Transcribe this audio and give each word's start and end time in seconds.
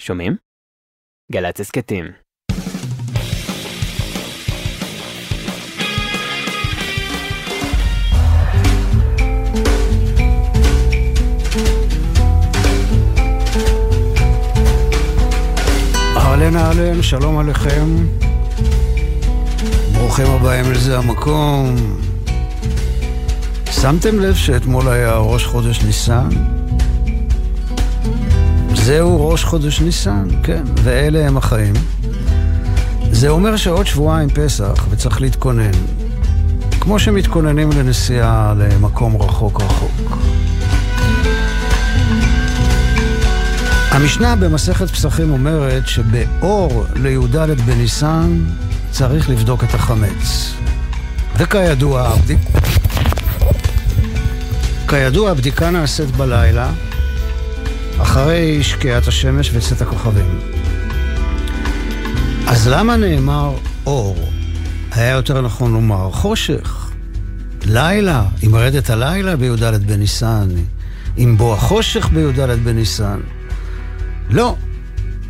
שומעים? 0.00 0.36
גל"צ 1.32 1.60
הסכתים. 1.60 2.04
אהלן 16.16 16.56
אהלן, 16.56 17.02
שלום 17.02 17.38
עליכם. 17.38 17.86
ברוכים 19.92 20.26
הבאים 20.26 20.72
לזה 20.72 20.98
המקום. 20.98 21.76
שמתם 23.70 24.20
לב 24.20 24.34
שאתמול 24.34 24.88
היה 24.88 25.16
ראש 25.16 25.44
חודש 25.44 25.82
ניסן? 25.84 26.61
זהו 28.84 29.28
ראש 29.28 29.44
חודש 29.44 29.80
ניסן, 29.80 30.28
כן, 30.42 30.62
ואלה 30.82 31.26
הם 31.26 31.36
החיים. 31.36 31.74
זה 33.12 33.28
אומר 33.28 33.56
שעוד 33.56 33.86
שבועיים 33.86 34.28
פסח 34.28 34.86
וצריך 34.90 35.20
להתכונן. 35.20 35.70
כמו 36.80 36.98
שמתכוננים 36.98 37.70
לנסיעה 37.72 38.54
למקום 38.58 39.22
רחוק 39.22 39.60
רחוק. 39.60 40.18
המשנה 43.90 44.36
במסכת 44.36 44.90
פסחים 44.90 45.30
אומרת 45.30 45.88
שבאור 45.88 46.84
לי"ד 46.94 47.36
בניסן 47.66 48.44
צריך 48.90 49.30
לבדוק 49.30 49.64
את 49.64 49.74
החמץ. 49.74 50.54
וכידוע, 51.36 52.08
הבדיק... 52.08 52.38
כידוע, 54.88 55.30
הבדיקה 55.30 55.70
נעשית 55.70 56.10
בלילה, 56.10 56.70
אחרי 58.02 58.62
שקיעת 58.62 59.08
השמש 59.08 59.50
וצאת 59.54 59.82
הכוכבים. 59.82 60.38
אז 62.46 62.68
למה 62.68 62.96
נאמר 62.96 63.54
אור? 63.86 64.16
היה 64.92 65.10
יותר 65.10 65.40
נכון 65.40 65.72
לומר 65.72 66.10
חושך. 66.10 66.90
לילה, 67.66 68.24
עם 68.42 68.54
רדת 68.54 68.90
הלילה 68.90 69.36
בי"ד 69.36 69.86
בניסן, 69.86 70.48
עם 71.16 71.36
בוא 71.36 71.54
החושך 71.54 72.08
בי"ד 72.08 72.50
בניסן. 72.64 73.20
לא. 74.30 74.56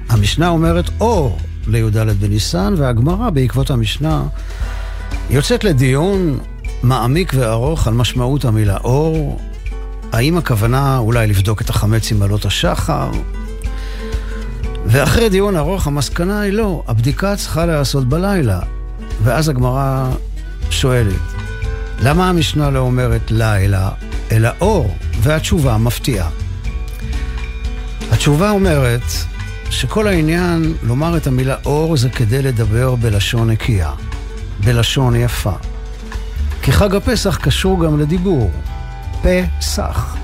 המשנה 0.08 0.48
אומרת 0.48 0.90
אור 1.00 1.38
לי"ד 1.66 1.96
בניסן, 2.20 2.74
והגמרא 2.76 3.30
בעקבות 3.30 3.70
המשנה 3.70 4.22
יוצאת 5.30 5.64
לדיון 5.64 6.38
מעמיק 6.82 7.32
וארוך 7.36 7.86
על 7.86 7.94
משמעות 7.94 8.44
המילה 8.44 8.76
אור. 8.76 9.40
האם 10.12 10.36
הכוונה 10.36 10.98
אולי 10.98 11.26
לבדוק 11.26 11.60
את 11.60 11.70
החמץ 11.70 12.12
עם 12.12 12.22
עלות 12.22 12.44
השחר? 12.44 13.10
ואחרי 14.86 15.28
דיון 15.28 15.56
ארוך 15.56 15.86
המסקנה 15.86 16.40
היא 16.40 16.52
לא, 16.52 16.82
הבדיקה 16.88 17.36
צריכה 17.36 17.66
להיעשות 17.66 18.08
בלילה. 18.08 18.60
ואז 19.22 19.48
הגמרא 19.48 20.10
שואלת, 20.70 21.14
למה 22.02 22.28
המשנה 22.28 22.70
לא 22.70 22.78
אומרת 22.78 23.30
לילה, 23.30 23.90
אלא 24.32 24.50
אור? 24.60 24.96
והתשובה 25.20 25.76
מפתיעה. 25.76 26.30
התשובה 28.10 28.50
אומרת 28.50 29.02
שכל 29.70 30.06
העניין 30.06 30.74
לומר 30.82 31.16
את 31.16 31.26
המילה 31.26 31.56
אור 31.64 31.96
זה 31.96 32.10
כדי 32.10 32.42
לדבר 32.42 32.94
בלשון 32.94 33.50
נקייה, 33.50 33.90
בלשון 34.64 35.16
יפה. 35.16 35.52
כי 36.62 36.72
חג 36.72 36.94
הפסח 36.94 37.36
קשור 37.36 37.84
גם 37.84 38.00
לדיבור, 38.00 38.50
פסח. 39.22 40.16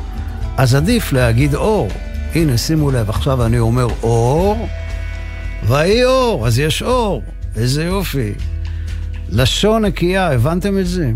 אז 0.56 0.74
עדיף 0.74 1.12
להגיד 1.12 1.54
אור. 1.54 1.88
הנה, 2.34 2.58
שימו 2.58 2.90
לב, 2.90 3.10
עכשיו 3.10 3.46
אני 3.46 3.58
אומר 3.58 3.86
אור, 4.02 4.68
ויהי 5.66 6.04
אור, 6.04 6.46
אז 6.46 6.58
יש 6.58 6.82
אור. 6.82 7.22
איזה 7.56 7.84
יופי. 7.84 8.32
לשון 9.28 9.84
נקייה, 9.84 10.32
הבנתם 10.32 10.78
את 10.78 10.86
זה? 10.86 11.10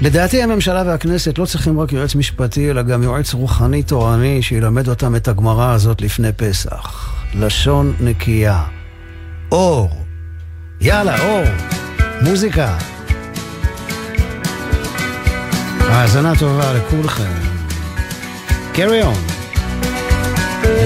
לדעתי 0.00 0.42
הממשלה 0.42 0.82
והכנסת 0.86 1.38
לא 1.38 1.46
צריכים 1.46 1.80
רק 1.80 1.92
יועץ 1.92 2.14
משפטי, 2.14 2.70
אלא 2.70 2.82
גם 2.82 3.02
יועץ 3.02 3.34
רוחני 3.34 3.82
תורני 3.82 4.42
שילמד 4.42 4.88
אותם 4.88 5.16
את 5.16 5.28
הגמרא 5.28 5.72
הזאת 5.72 6.00
לפני 6.00 6.32
פסח. 6.32 7.14
לשון 7.34 7.94
נקייה. 8.00 8.62
אור. 9.52 9.90
יאללה, 10.80 11.20
אור. 11.20 11.44
מוזיקה. 12.22 12.93
האזנה 15.83 16.35
טובה 16.39 16.73
לכולכם. 16.73 17.49
carry 18.79 19.01
on. 19.01 19.39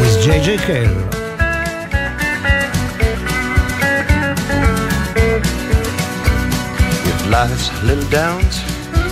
with 0.01 0.25
JJ 0.25 0.57
Cale. 0.66 0.97
If 7.09 7.29
life's 7.29 7.69
little 7.83 8.09
downs, 8.09 8.61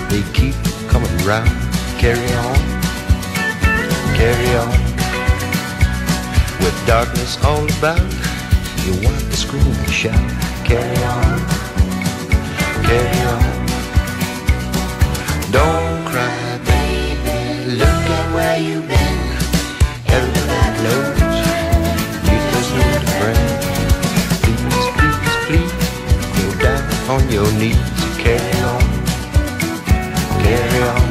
they 0.10 0.24
keep 0.34 0.56
coming 0.88 1.16
round. 1.26 1.50
Carry 2.00 2.34
on, 2.48 2.58
carry 4.18 4.52
on. 4.56 4.72
With 6.64 6.78
darkness 6.88 7.38
all 7.44 7.66
about, 7.78 8.02
you 8.86 8.94
want 9.06 9.20
to 9.20 9.38
scream 9.38 9.62
and 9.62 9.92
shout. 9.92 10.32
Carry 10.66 10.98
on, 11.04 11.40
carry 12.84 13.20
on. 13.28 13.55
Cry, 16.17 16.33
baby. 16.65 17.77
Look 17.77 18.05
at 18.17 18.35
where 18.35 18.59
you've 18.59 18.89
been. 18.89 19.19
Everybody 20.09 20.83
knows 20.83 21.21
you 22.25 22.37
just 22.53 22.71
need 22.73 22.97
a 22.97 23.13
friend. 23.21 23.45
Please, 24.41 24.65
please, 24.97 25.21
please, 25.45 25.73
go 26.39 26.45
down 26.65 26.81
on 27.11 27.23
your 27.31 27.49
knees. 27.61 27.77
Carry 28.17 28.61
on, 28.65 28.85
carry 30.41 30.81
on. 30.89 31.05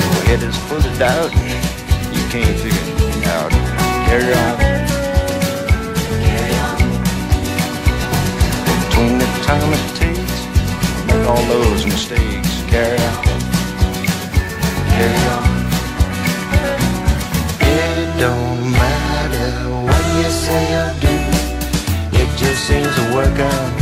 Your 0.00 0.24
head 0.24 0.42
is 0.42 0.56
full 0.56 0.78
of 0.78 0.98
doubt. 0.98 1.32
You 2.14 2.22
can't 2.32 2.56
figure 2.60 2.80
it 3.12 3.26
out. 3.26 3.52
Carry 4.08 4.32
on. 4.32 4.65
Those 11.48 11.84
mistakes. 11.86 12.62
Carry 12.68 12.98
on. 12.98 13.24
Carry 14.96 15.22
on. 15.36 15.48
It 17.60 18.18
don't 18.18 18.72
matter 18.72 19.50
what 19.86 20.04
you 20.16 20.30
say 20.30 20.66
or 20.82 20.92
do. 21.00 21.16
It 22.20 22.28
just 22.36 22.64
seems 22.66 22.92
to 22.96 23.14
work 23.14 23.38
out 23.38 23.72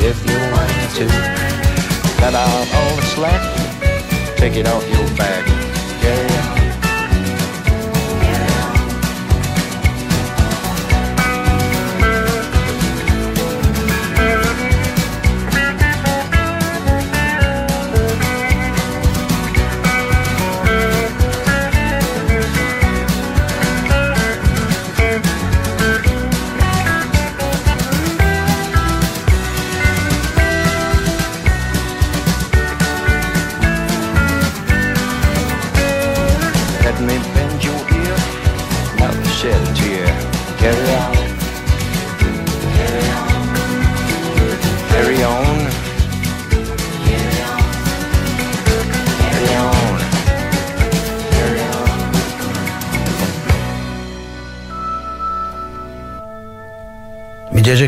if 0.00 0.18
you 0.28 0.36
want 0.52 0.74
to. 0.98 1.06
Cut 2.20 2.34
out 2.34 2.66
all 2.76 2.96
the 2.96 3.02
slack, 3.14 4.36
take 4.36 4.56
it 4.56 4.66
off 4.66 4.88
your 4.90 5.16
back. 5.16 5.63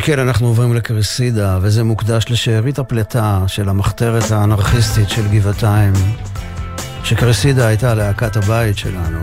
קל 0.00 0.20
אנחנו 0.20 0.46
עוברים 0.46 0.74
לקרסידה, 0.74 1.58
וזה 1.62 1.84
מוקדש 1.84 2.24
לשארית 2.30 2.78
הפלטה 2.78 3.44
של 3.46 3.68
המחתרת 3.68 4.30
האנרכיסטית 4.30 5.10
של 5.10 5.28
גבעתיים, 5.28 5.92
שקרסידה 7.04 7.66
הייתה 7.66 7.94
להקת 7.94 8.36
הבית 8.36 8.78
שלנו. 8.78 9.20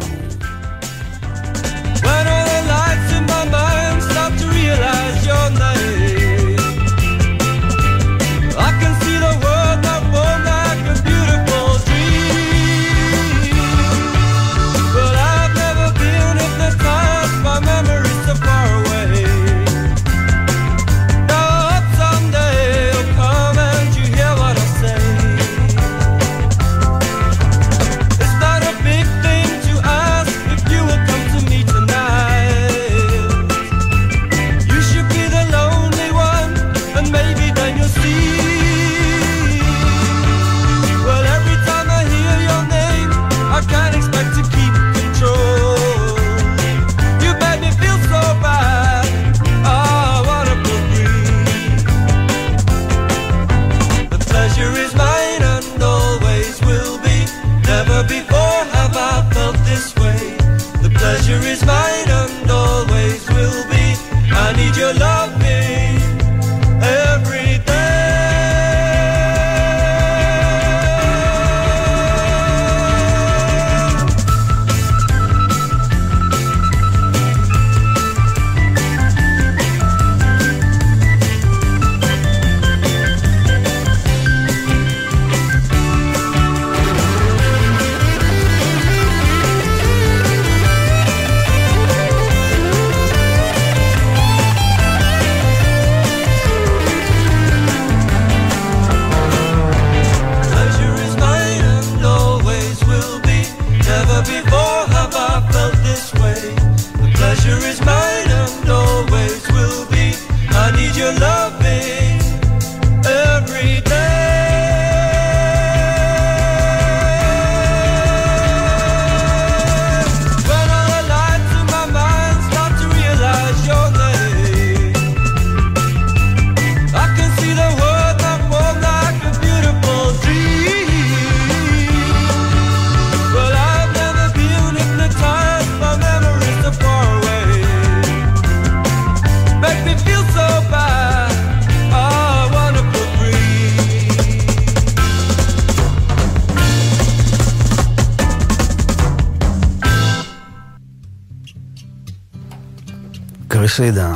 הפרידה, 153.74 154.14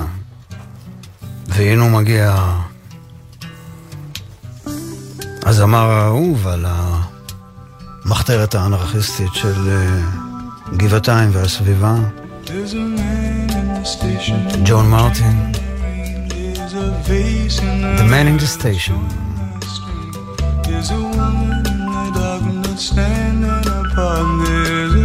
והנה 1.48 1.82
הוא 1.82 1.92
מגיע 1.92 2.54
הזמר 5.46 5.90
האהוב 5.90 6.48
על 6.48 6.66
המחתרת 8.06 8.56
האנרכיסטית 8.56 9.34
של 9.34 9.70
אה, 9.70 10.00
גבעתיים 10.78 11.30
והסביבה, 11.34 11.96
ג'ון 14.66 14.90
מרטין. 14.90 15.52
The 17.98 18.08
man 18.14 18.28
in 18.28 18.38
the 18.38 18.52
station. 18.60 19.00
There's 20.64 20.92
a 20.92 21.02
woman 21.18 21.64
that 21.64 22.16
I've 22.32 22.48
not 22.64 22.80
standing 22.90 23.66
upon. 23.82 24.26
this 24.46 24.97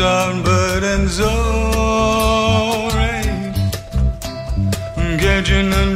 on 0.00 0.42
burdens 0.42 1.20
all 1.20 2.88
right, 2.90 3.54
catching 5.18 5.72
a 5.72 5.86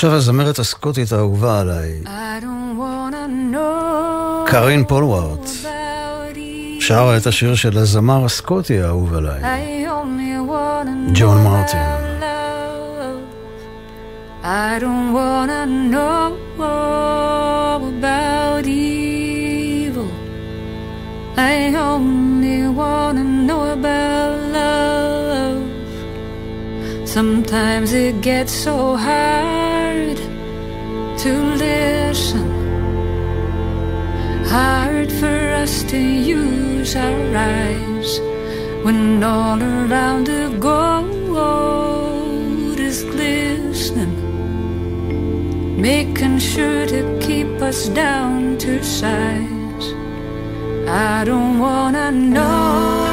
עכשיו 0.00 0.14
הזמרת 0.14 0.58
הסקוטית 0.58 1.12
האהובה 1.12 1.60
עליי, 1.60 1.92
קארין 4.46 4.84
פולווארט, 4.84 5.50
שרה 6.80 7.16
את 7.16 7.26
השיר 7.26 7.54
של 7.54 7.78
הזמר 7.78 8.24
הסקוטי 8.24 8.80
האהוב 8.80 9.14
עליי, 9.14 9.40
ג'ון 11.12 11.44
מרטין. 11.44 11.80
I 14.42 14.78
don't 14.80 15.12
wanna 15.12 15.62
know 15.92 16.32
about 17.92 18.64
evil. 18.66 20.10
I 21.36 21.56
only 21.90 22.60
wanna 22.80 23.24
know 23.48 23.62
about 23.78 24.32
love. 24.58 25.62
Sometimes 27.16 27.88
it 27.92 28.14
gets 28.28 28.52
so 28.66 28.96
hard. 28.96 29.59
to 31.22 31.34
listen, 31.56 32.48
hard 34.46 35.12
for 35.12 35.38
us 35.62 35.82
to 35.82 35.98
use 35.98 36.96
our 36.96 37.36
eyes 37.36 38.20
when 38.82 39.22
all 39.22 39.62
around 39.62 40.26
the 40.28 40.48
gold 40.58 41.60
is 42.80 43.04
glistening, 43.04 44.16
making 45.78 46.38
sure 46.38 46.86
to 46.86 47.18
keep 47.20 47.60
us 47.60 47.88
down 47.90 48.56
to 48.56 48.82
size. 48.82 49.92
I 50.88 51.24
don't 51.26 51.58
wanna 51.58 52.10
know. 52.12 53.09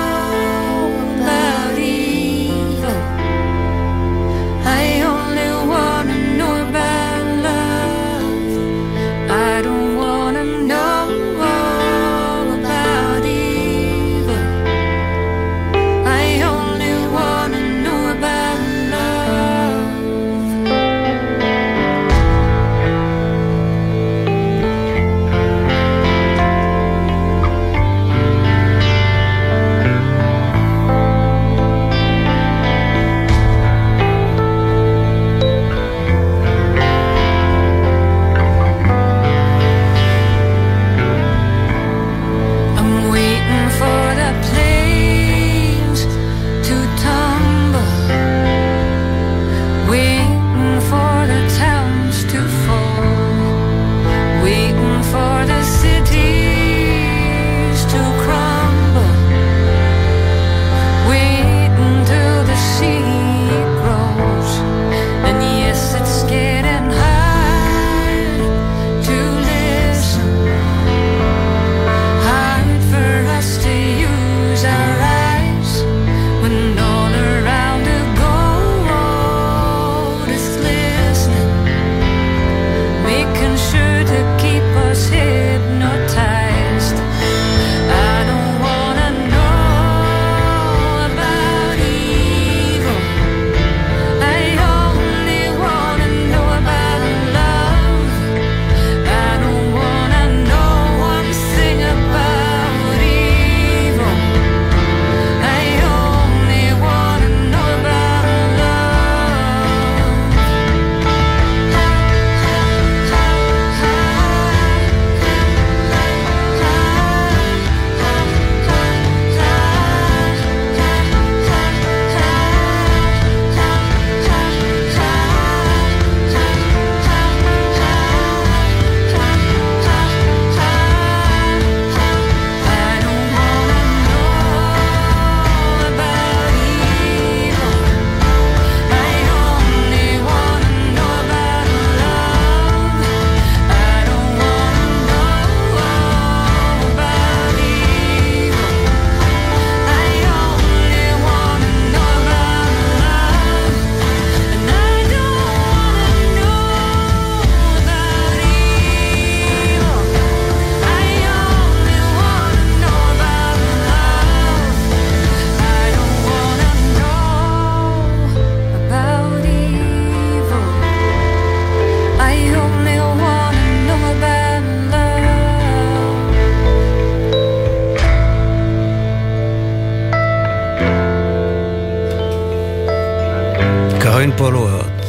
קרין 184.18 184.32
פולוורט, 184.38 185.04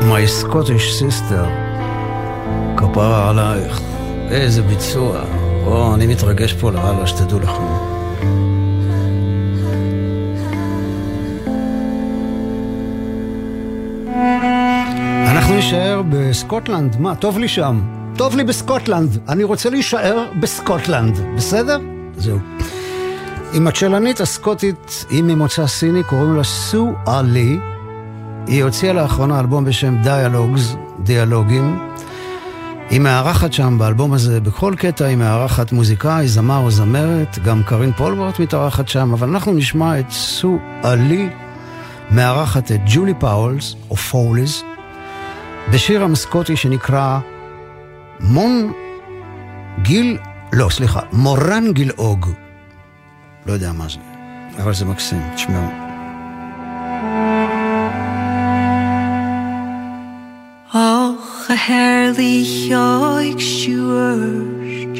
My 0.00 0.42
Scottish 0.42 1.02
Sister, 1.02 1.46
כפרה 2.76 3.30
עלייך, 3.30 3.80
איזה 4.30 4.62
ביצוע. 4.62 5.20
או, 5.66 5.94
אני 5.94 6.06
מתרגש 6.06 6.52
פה 6.52 6.70
לאללה, 6.70 7.06
שתדעו 7.06 7.40
לכם. 7.40 7.62
אנחנו 15.26 15.54
נישאר 15.54 16.02
בסקוטלנד. 16.08 17.00
מה, 17.00 17.14
טוב 17.14 17.38
לי 17.38 17.48
שם. 17.48 17.80
טוב 18.16 18.36
לי 18.36 18.44
בסקוטלנד. 18.44 19.18
אני 19.28 19.44
רוצה 19.44 19.70
להישאר 19.70 20.24
בסקוטלנד, 20.40 21.18
בסדר? 21.36 21.78
זהו. 22.16 22.38
עם 23.54 23.66
הצ'לנית 23.66 24.20
הסקוטית, 24.20 25.04
היא 25.10 25.22
ממוצא 25.22 25.66
סיני, 25.66 26.02
קוראים 26.04 26.36
לה 26.36 26.44
Su-a 26.44 26.92
Lee. 27.06 27.58
היא 28.46 28.64
הוציאה 28.64 28.92
לאחרונה 28.92 29.40
אלבום 29.40 29.64
בשם 29.64 30.02
Dialogues, 30.02 30.76
דיאלוגים. 30.98 31.88
היא 32.90 33.00
מארחת 33.00 33.52
שם 33.52 33.78
באלבום 33.78 34.12
הזה, 34.12 34.40
בכל 34.40 34.74
קטע 34.78 35.04
היא 35.04 35.16
מארחת 35.16 35.72
מוזיקאי, 35.72 36.28
זמר 36.28 36.58
או 36.64 36.70
זמרת, 36.70 37.38
גם 37.44 37.62
Karine 37.62 37.92
Polwart 37.92 38.40
מתארחת 38.40 38.88
שם, 38.88 39.12
אבל 39.12 39.28
אנחנו 39.28 39.52
נשמע 39.52 40.00
את 40.00 40.10
Su-a 40.10 40.58
Lee 40.82 41.28
מארחת 42.10 42.72
את 42.72 42.80
Julie 42.86 43.14
Fowlis, 43.18 43.74
או 43.90 43.96
פוליס, 43.96 44.62
בשיר 45.72 46.04
עם 46.04 46.19
סקוטי 46.19 46.56
שנקרא 46.56 47.18
מון 48.20 48.72
גיל, 49.82 50.18
לא, 50.52 50.68
סליחה, 50.70 51.00
מורן 51.12 51.72
גילאוג. 51.72 52.43
לא 53.45 53.53
יודע 53.53 53.71
מה 53.71 53.85
זה, 53.89 53.99
אבל 54.63 54.73
זה 54.73 54.85
מקסים, 54.85 55.21
תשמעו. 55.35 55.69
Och, 60.73 61.49
a 61.49 61.55
herrlich 61.55 62.69
oig 62.75 63.39
stewart, 63.41 64.97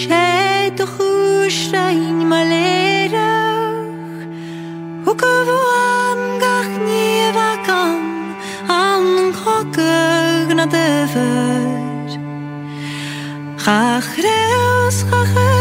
sé 0.00 0.70
do 0.76 0.84
chústein 0.94 2.28
mal 2.30 2.44
léirech, 2.52 4.22
Hu 5.04 5.10
go 5.22 5.34
bhán 5.48 6.20
gach 6.42 6.72
níomh 6.86 7.56
gan 7.66 8.00
an 8.68 9.32
chogag 9.40 10.48
na 10.58 10.66
dyfod. 10.74 12.10
Chach 13.62 14.10
rews 14.24 14.98
chach 15.08 15.34
erich, 15.48 15.53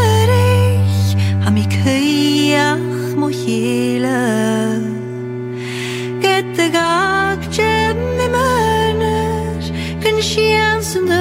μου 3.24 3.30
χείλα 3.30 4.22
και 6.20 6.44
τα 6.56 6.62
γάκια 6.62 7.94
με 8.16 8.26
μένες 8.34 9.72
και 9.98 10.10
νησιάνσουν 10.10 11.06
τα 11.06 11.14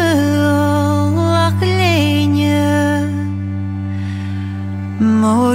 αγλένια 1.46 3.10
μωρούν 5.00 5.54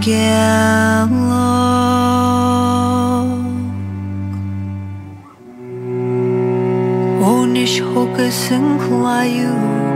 και 0.00 0.36
Hocus 7.96 8.50
and 8.50 8.80
Clayou 8.82 9.95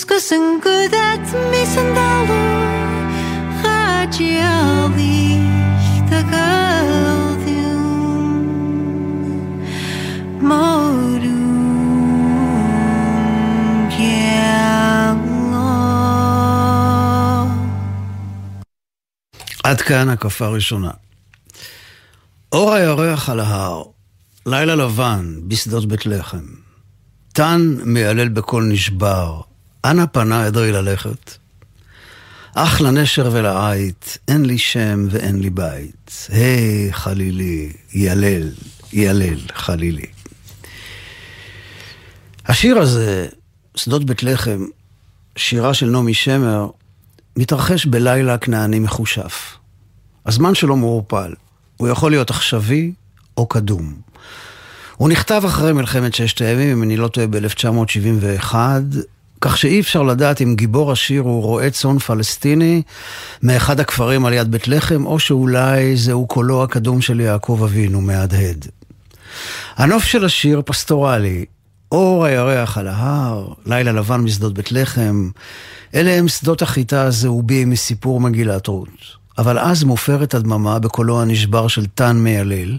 Skus 0.00 0.32
yn 0.34 0.60
gwyd 0.64 0.94
at 0.98 1.26
mis 1.50 1.74
yn 1.78 1.90
dalw 1.96 2.30
Chadiali 3.60 5.38
dy 6.10 6.20
galddiwn 6.32 8.26
Morwn 10.42 11.38
geala 13.94 14.82
עד 19.64 19.80
כאן 19.80 20.08
הקפה 20.08 20.44
הראשונה. 20.46 20.90
אור 22.52 22.72
הירח 22.72 23.28
על 23.28 23.40
ההר, 23.40 23.93
לילה 24.46 24.74
לבן 24.74 25.38
בשדות 25.48 25.86
בית 25.86 26.06
לחם. 26.06 26.44
טן 27.32 27.76
מיילל 27.84 28.28
בקול 28.28 28.64
נשבר, 28.64 29.40
אנה 29.84 30.06
פנה 30.06 30.46
עדרי 30.46 30.72
ללכת. 30.72 31.30
אך 32.54 32.80
לנשר 32.80 33.30
ולעית, 33.32 34.18
אין 34.28 34.44
לי 34.44 34.58
שם 34.58 35.06
ואין 35.10 35.40
לי 35.40 35.50
בית. 35.50 36.28
היי 36.28 36.92
חלילי, 36.92 37.72
ילל, 37.92 38.50
ילל 38.92 39.40
חלילי. 39.54 40.06
השיר 42.46 42.78
הזה, 42.78 43.26
שדות 43.74 44.04
בית 44.04 44.22
לחם, 44.22 44.64
שירה 45.36 45.74
של 45.74 45.86
נעמי 45.86 46.14
שמר, 46.14 46.68
מתרחש 47.36 47.86
בלילה 47.86 48.38
כנעני 48.38 48.78
מחושף. 48.78 49.56
הזמן 50.26 50.54
שלו 50.54 50.76
מעורפל. 50.76 51.34
הוא 51.76 51.88
יכול 51.88 52.10
להיות 52.10 52.30
עכשווי 52.30 52.92
או 53.36 53.46
קדום. 53.46 54.03
הוא 54.96 55.08
נכתב 55.08 55.42
אחרי 55.46 55.72
מלחמת 55.72 56.14
ששת 56.14 56.40
הימים, 56.40 56.70
אם 56.70 56.82
אני 56.82 56.96
לא 56.96 57.08
טועה, 57.08 57.26
ב-1971, 57.26 58.54
כך 59.40 59.58
שאי 59.58 59.80
אפשר 59.80 60.02
לדעת 60.02 60.42
אם 60.42 60.54
גיבור 60.54 60.92
השיר 60.92 61.22
הוא 61.22 61.42
רועה 61.42 61.70
צאן 61.70 61.98
פלסטיני 61.98 62.82
מאחד 63.42 63.80
הכפרים 63.80 64.26
על 64.26 64.32
יד 64.32 64.50
בית 64.50 64.68
לחם, 64.68 65.06
או 65.06 65.18
שאולי 65.18 65.96
זהו 65.96 66.26
קולו 66.26 66.62
הקדום 66.62 67.00
של 67.00 67.20
יעקב 67.20 67.60
אבינו 67.64 68.00
מהדהד. 68.00 68.66
הנוף 69.76 70.04
של 70.04 70.24
השיר 70.24 70.62
פסטורלי, 70.64 71.44
אור 71.92 72.24
הירח 72.24 72.78
על 72.78 72.88
ההר, 72.88 73.48
לילה 73.66 73.92
לבן 73.92 74.20
משדות 74.20 74.54
בית 74.54 74.72
לחם, 74.72 75.30
אלה 75.94 76.10
הם 76.10 76.28
שדות 76.28 76.62
החיטה 76.62 77.02
הזהובים 77.02 77.70
מסיפור 77.70 78.20
מגילת 78.20 78.66
רות. 78.66 79.24
אבל 79.38 79.58
אז 79.58 79.84
מופרת 79.84 80.34
הדממה 80.34 80.78
בקולו 80.78 81.22
הנשבר 81.22 81.68
של 81.68 81.86
טן 81.86 82.16
מיילל. 82.16 82.78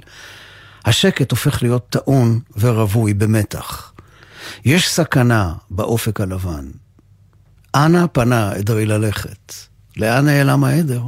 השקט 0.85 1.31
הופך 1.31 1.63
להיות 1.63 1.85
טעון 1.89 2.39
ורווי 2.59 3.13
במתח. 3.13 3.93
יש 4.65 4.89
סכנה 4.89 5.53
באופק 5.69 6.21
הלבן. 6.21 6.65
אנה 7.75 8.07
פנה 8.07 8.51
עדרי 8.51 8.85
ללכת. 8.85 9.53
לאן 9.97 10.25
נעלם 10.25 10.63
העדר? 10.63 11.01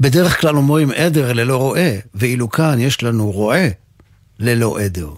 בדרך 0.00 0.40
כלל 0.40 0.56
אומרים 0.56 0.90
עדר 0.90 1.32
ללא 1.32 1.56
רועה, 1.56 1.90
ואילו 2.14 2.50
כאן 2.50 2.80
יש 2.80 3.02
לנו 3.02 3.30
רועה 3.30 3.68
ללא 4.38 4.78
עדר. 4.78 5.10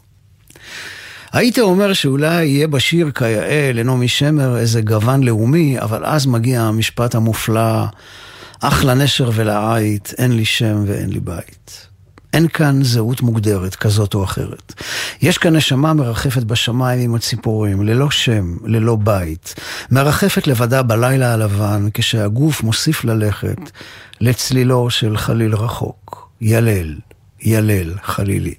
הייתי 1.33 1.61
אומר 1.61 1.93
שאולי 1.93 2.45
יהיה 2.45 2.69
בשיר 2.69 3.11
כיאה 3.11 3.71
לנעמי 3.75 4.09
שמר 4.09 4.57
איזה 4.59 4.81
גוון 4.81 5.23
לאומי, 5.23 5.81
אבל 5.81 6.05
אז 6.05 6.27
מגיע 6.27 6.63
המשפט 6.63 7.15
המופלא, 7.15 7.85
אך 8.61 8.85
לנשר 8.85 9.31
ולעית, 9.35 10.15
אין 10.19 10.33
לי 10.33 10.45
שם 10.45 10.85
ואין 10.87 11.11
לי 11.11 11.21
בית. 11.21 11.92
אין 12.33 12.49
כאן 12.49 12.83
זהות 12.83 13.23
מוגדרת 13.23 13.75
כזאת 13.75 14.15
או 14.15 14.25
אחרת. 14.25 14.75
יש 15.23 15.39
כאן 15.39 15.57
נשמה 15.57 15.95
מרחפת 15.95 16.43
בשמיים 16.43 17.01
עם 17.01 17.15
הציפורים, 17.15 17.83
ללא 17.83 18.11
שם, 18.11 18.57
ללא 18.65 18.97
בית. 18.97 19.55
מרחפת 19.91 20.47
לבדה 20.47 20.83
בלילה 20.83 21.33
הלבן, 21.33 21.89
כשהגוף 21.95 22.63
מוסיף 22.63 23.05
ללכת 23.05 23.59
לצלילו 24.21 24.91
של 24.91 25.17
חליל 25.17 25.55
רחוק. 25.55 26.29
ילל, 26.41 26.95
ילל, 27.43 27.95
חלילי. 28.03 28.55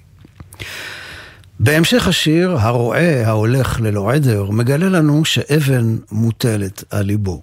בהמשך 1.60 2.08
השיר, 2.08 2.56
הרועה 2.58 3.26
ההולך 3.26 3.80
ללא 3.80 4.12
עדר 4.12 4.50
מגלה 4.50 4.88
לנו 4.88 5.24
שאבן 5.24 5.96
מוטלת 6.12 6.84
על 6.90 7.06
ליבו. 7.06 7.42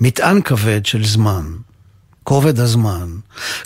מטען 0.00 0.40
כבד 0.40 0.86
של 0.86 1.04
זמן, 1.04 1.44
כובד 2.26 2.60
הזמן, 2.60 3.08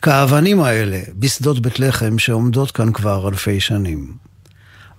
כאבנים 0.02 0.60
האלה 0.60 1.00
בשדות 1.18 1.58
בית 1.58 1.80
לחם 1.80 2.18
שעומדות 2.18 2.70
כאן 2.70 2.92
כבר 2.92 3.28
אלפי 3.28 3.60
שנים. 3.60 4.12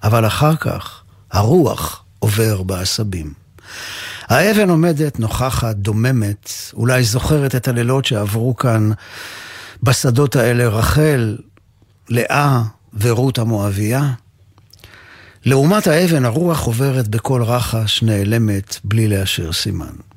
אבל 0.04 0.28
אחר 0.28 0.56
כך, 0.56 1.04
הרוח 1.32 2.04
עובר 2.19 2.63
בעשבים. 2.63 3.34
האבן 4.28 4.69
עומדת, 4.69 5.19
נוכחת, 5.19 5.76
דוממת, 5.76 6.52
אולי 6.74 7.04
זוכרת 7.04 7.56
את 7.56 7.67
הלילות 7.67 8.06
שעברו 8.06 8.56
כאן 8.56 8.91
בשדות 9.84 10.36
האלה 10.36 10.67
רחל, 10.67 11.38
לאה 12.10 12.62
ורות 12.93 13.38
המואביה. 13.38 14.12
לעומת 15.45 15.88
האבן, 15.88 16.26
הרוח 16.26 16.63
עוברת 16.63 17.08
בכל 17.08 17.43
רחש, 17.43 18.04
נעלמת, 18.04 18.78
בלי 18.84 19.08
לאשר 19.08 19.54
סימן. 19.54 20.11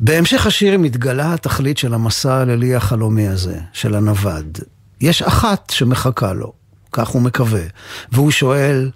בהמשך 0.00 0.46
השיר 0.46 0.78
מתגלה 0.78 1.34
התכלית 1.34 1.78
של 1.78 1.94
המסע 1.94 2.34
הלילי 2.34 2.74
החלומי 2.74 3.28
הזה, 3.28 3.58
של 3.72 3.94
הנווד. 3.94 4.58
יש 5.00 5.22
אחת 5.22 5.70
שמחכה 5.70 6.32
לו, 6.32 6.52
כך 6.92 7.08
הוא 7.08 7.22
מקווה, 7.22 7.62
והוא 8.12 8.30
שואל, 8.30 8.90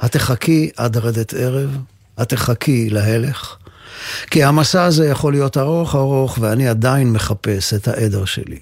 התחכי 0.00 0.70
עד 0.76 0.96
רדת 0.96 1.34
ערב? 1.34 1.78
התחכי 2.18 2.90
להלך? 2.90 3.56
כי 4.30 4.44
המסע 4.44 4.84
הזה 4.84 5.06
יכול 5.06 5.32
להיות 5.32 5.56
ארוך 5.56 5.94
ארוך, 5.94 6.38
ואני 6.40 6.68
עדיין 6.68 7.12
מחפש 7.12 7.74
את 7.74 7.88
העדר 7.88 8.24
שלי. 8.24 8.58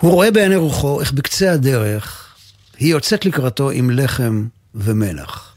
הוא 0.00 0.12
רואה 0.12 0.30
בעיני 0.30 0.56
רוחו 0.56 1.00
איך 1.00 1.12
בקצה 1.12 1.52
הדרך 1.52 2.34
היא 2.78 2.90
יוצאת 2.90 3.24
לקראתו 3.26 3.70
עם 3.70 3.90
לחם 3.90 4.46
ומלח. 4.74 5.51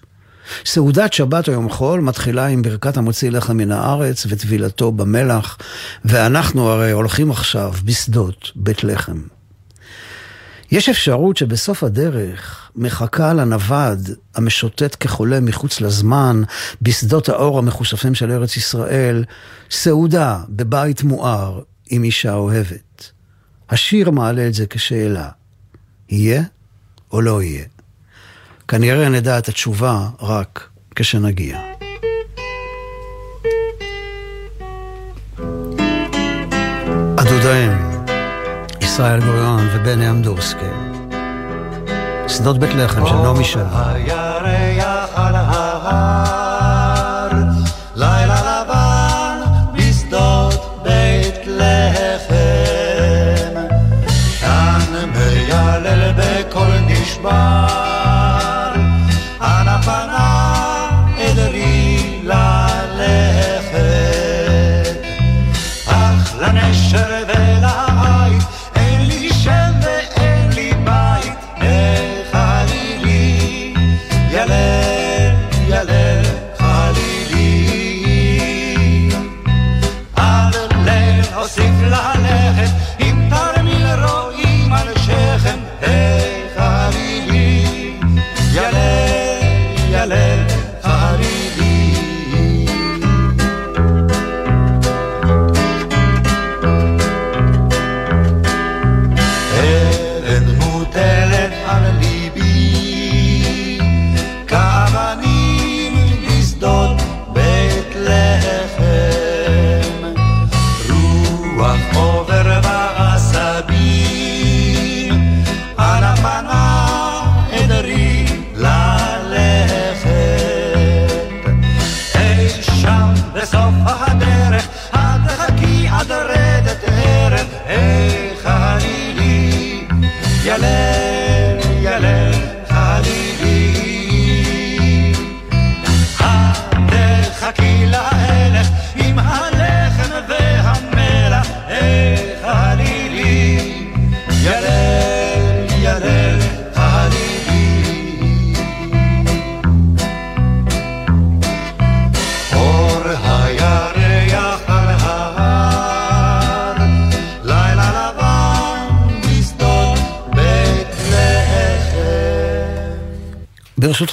סעודת 0.66 1.14
שבת 1.14 1.48
או 1.48 1.54
יום 1.54 1.70
חול 1.70 2.02
מתחילה 2.02 2.46
עם 2.46 2.62
ברכת 2.62 2.98
המוציא 2.98 3.32
לחם 3.32 3.58
מן 3.58 3.72
הארץ 3.72 4.26
וטבילתו 4.30 4.92
במלח, 4.92 5.58
ואנחנו 6.06 6.70
הרי 6.70 6.92
הולכים 6.92 7.32
עכשיו 7.32 7.74
בשדות 7.86 8.52
בית 8.56 8.84
לחם. 8.84 9.22
יש 10.72 10.90
אפשרות 10.90 11.38
שבסוף 11.38 11.84
הדרך 11.84 12.72
מחכה 12.76 13.34
לנווד 13.34 14.10
המשוטט 14.36 14.96
כחולה 15.00 15.40
מחוץ 15.40 15.82
לזמן 15.82 16.42
בשדות 16.82 17.30
האור 17.30 17.60
המחושפים 17.60 18.16
של 18.16 18.32
ארץ 18.32 18.58
ישראל, 18.58 19.24
סעודה 19.72 20.40
בבית 20.50 21.04
מואר 21.04 21.62
עם 21.90 22.04
אישה 22.04 22.34
אוהבת. 22.34 23.12
השיר 23.70 24.12
מעלה 24.12 24.48
את 24.48 24.54
זה 24.54 24.66
כשאלה, 24.68 25.30
יהיה 26.10 26.44
או 27.12 27.22
לא 27.22 27.42
יהיה? 27.42 27.66
כנראה 28.68 29.10
נדע 29.10 29.38
את 29.38 29.48
התשובה 29.48 30.08
רק 30.22 30.70
כשנגיע. 30.96 31.60
הדודאים, 37.18 37.72
ישראל 38.82 39.20
גוריון 39.20 39.68
ובני 39.74 40.10
אמדורסקי. 40.10 40.66
שדות 42.28 42.58
בית 42.58 42.74
לחם 42.74 43.08
של 43.08 43.16
נעמי 43.16 43.44
שלום. 43.44 43.68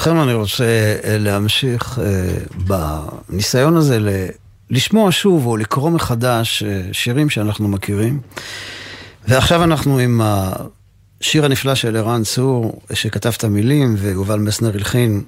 ברשותכם 0.03 0.23
אני 0.23 0.35
רוצה 0.35 0.65
אה, 1.05 1.19
להמשיך 1.19 1.99
אה, 1.99 2.35
בניסיון 3.29 3.77
הזה 3.77 3.99
לשמוע 4.71 5.09
שוב 5.13 5.47
או 5.47 5.57
לקרוא 5.57 5.91
מחדש 5.91 6.63
אה, 6.63 6.83
שירים 6.93 7.31
שאנחנו 7.31 7.69
מכירים. 7.69 8.21
ועכשיו 9.29 9.65
אנחנו 9.65 9.99
עם 9.99 10.21
שיר 11.21 11.45
הנפלא 11.45 11.75
של 11.75 11.97
ערן 11.97 12.23
צור, 12.25 12.83
שכתב 12.93 13.33
את 13.37 13.45
המילים 13.45 13.95
ויובל 13.99 14.39
מסנר 14.39 14.75
הלחין. 14.75 15.23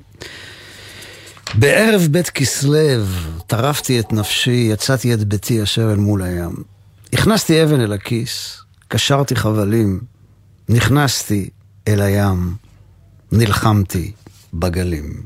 בערב 1.55 2.09
בית 2.11 2.31
כסלו 2.31 3.05
טרפתי 3.47 4.01
את 4.01 4.13
נפשי, 4.13 4.69
יצאתי 4.73 5.15
את 5.15 5.25
ביתי 5.25 5.63
אשר 5.63 5.93
אל 5.93 5.97
מול 5.97 6.23
הים. 6.23 6.55
הכנסתי 7.13 7.65
אבן 7.65 7.81
אל 7.81 7.93
הכיס, 7.93 8.59
קשרתי 8.89 9.37
חבלים, 9.37 10.01
נכנסתי 10.69 11.49
אל 11.89 12.01
הים, 12.01 12.55
נלחמתי 13.33 14.13
בגלים. 14.55 15.23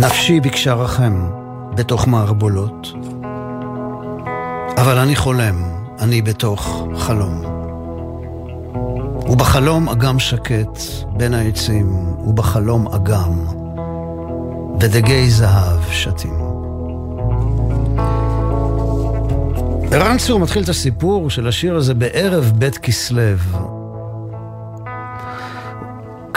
נפשי 0.00 0.40
ביקשה 0.40 0.74
רחם 0.74 1.30
בתוך 1.74 2.08
מערבולות, 2.08 2.88
אבל 4.76 4.98
אני 4.98 5.16
חולם, 5.16 5.62
אני 5.98 6.22
בתוך 6.22 6.86
חלום. 6.96 7.42
ובחלום 9.30 9.88
אגם 9.88 10.18
שקט 10.18 10.78
בין 11.16 11.34
העצים, 11.34 11.92
ובחלום 12.26 12.88
אגם, 12.88 13.44
ודגי 14.80 15.30
זהב 15.30 15.90
שתים. 15.90 16.34
ערן 19.92 20.18
צור 20.18 20.40
מתחיל 20.40 20.62
את 20.62 20.68
הסיפור 20.68 21.30
של 21.30 21.48
השיר 21.48 21.76
הזה 21.76 21.94
בערב 21.94 22.52
בית 22.54 22.78
כסלו. 22.78 23.79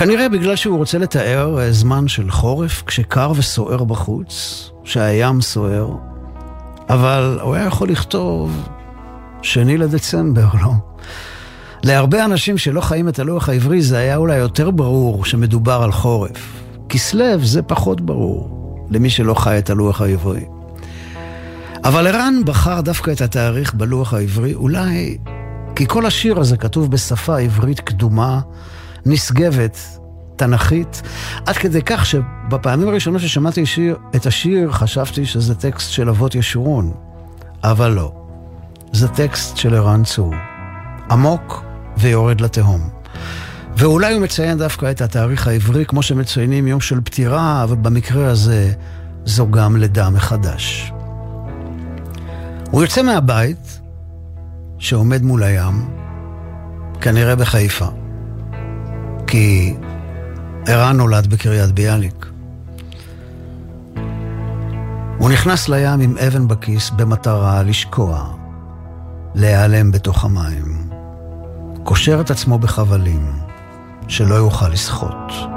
כנראה 0.04 0.30
בגלל 0.30 0.56
שהוא 0.56 0.78
רוצה 0.78 0.98
לתאר 0.98 1.60
אה, 1.60 1.72
זמן 1.72 2.08
של 2.08 2.32
חורף, 2.32 2.84
כשקר 2.86 3.32
וסוער 3.36 3.84
בחוץ, 3.84 4.70
שהים 4.84 5.42
סוער, 5.42 5.90
אבל 6.90 7.40
הוא 7.42 7.56
היה 7.56 7.66
יכול 7.66 7.90
לכתוב 7.90 8.70
שני 9.42 9.78
לדצמבר, 9.78 10.48
לא? 10.62 10.72
להרבה 11.84 12.26
אנשים 12.26 12.58
שלא 12.58 12.82
חיים 12.82 13.10
את 13.10 13.20
הלוח 13.20 13.50
העברי 13.50 13.82
זה 13.82 13.98
היה 13.98 14.16
אולי 14.16 14.36
יותר 14.36 14.72
ברור 14.72 15.26
שמדובר 15.26 15.82
על 15.84 15.92
חורף. 15.92 16.64
כסלו 16.90 17.46
זה 17.46 17.62
פחות 17.62 18.02
ברור 18.02 18.86
למי 18.90 19.10
שלא 19.10 19.34
חי 19.34 19.58
את 19.58 19.70
הלוח 19.70 20.02
העברי. 20.02 20.46
אבל 21.84 22.08
ערן 22.08 22.34
בחר 22.46 22.82
דווקא 22.82 23.12
את 23.12 23.22
התאריך 23.22 23.74
בלוח 23.74 24.14
העברי, 24.14 24.54
אולי 24.54 25.18
כי 25.76 25.86
כל 25.88 26.06
השיר 26.06 26.40
הזה 26.40 26.58
כתוב 26.58 26.92
בשפה 26.92 27.40
עברית 27.40 27.80
קדומה, 27.80 28.40
נשגבת, 29.06 29.78
תנכית, 30.36 31.02
עד 31.46 31.56
כדי 31.56 31.82
כך 31.82 32.06
שבפעמים 32.06 32.88
הראשונות 32.88 33.22
ששמעתי 33.22 33.66
שיר, 33.66 33.98
את 34.16 34.26
השיר 34.26 34.72
חשבתי 34.72 35.26
שזה 35.26 35.56
טקסט 35.56 35.92
של 35.92 36.10
אבות 36.10 36.36
ישורון, 36.36 36.94
אבל 37.64 37.92
לא. 37.92 38.12
זה 38.92 39.08
טקסט 39.08 39.58
של 39.58 39.76
ערן 39.76 40.04
צור, 40.04 40.34
עמוק 41.12 41.64
ויורד 41.98 42.42
לתהום. 42.42 42.90
ואולי 43.78 44.14
הוא 44.14 44.22
מציין 44.22 44.58
דווקא 44.58 44.92
את 44.92 45.02
התאריך 45.02 45.48
העברי, 45.48 45.86
כמו 45.86 46.04
שמציינים 46.04 46.68
יום 46.68 46.82
של 46.82 47.02
פטירה, 47.02 47.64
אבל 47.64 47.76
במקרה 47.76 48.28
הזה 48.28 48.74
זו 49.26 49.52
גם 49.52 49.78
לידה 49.78 50.10
מחדש. 50.10 50.92
הוא 52.72 52.82
יוצא 52.82 53.02
מהבית, 53.02 53.80
שעומד 54.80 55.22
מול 55.24 55.44
הים, 55.44 55.90
כנראה 57.02 57.36
בחיפה, 57.36 57.88
כי 59.34 59.74
ערן 60.68 60.98
נולד 60.98 61.28
בקריית 61.28 61.72
ביאליק. 61.72 62.26
הוא 65.18 65.30
נכנס 65.30 65.70
לים 65.70 66.00
עם 66.00 66.18
אבן 66.18 66.48
בכיס 66.48 66.90
במטרה 66.90 67.64
לשקוע, 67.64 68.34
להיעלם 69.36 69.92
בתוך 69.92 70.26
המים. 70.26 70.90
קושר 71.84 72.22
את 72.22 72.32
עצמו 72.32 72.60
בחבלים, 72.60 73.32
שלא 74.08 74.36
יוכל 74.36 74.70
לשחות. 74.70 75.53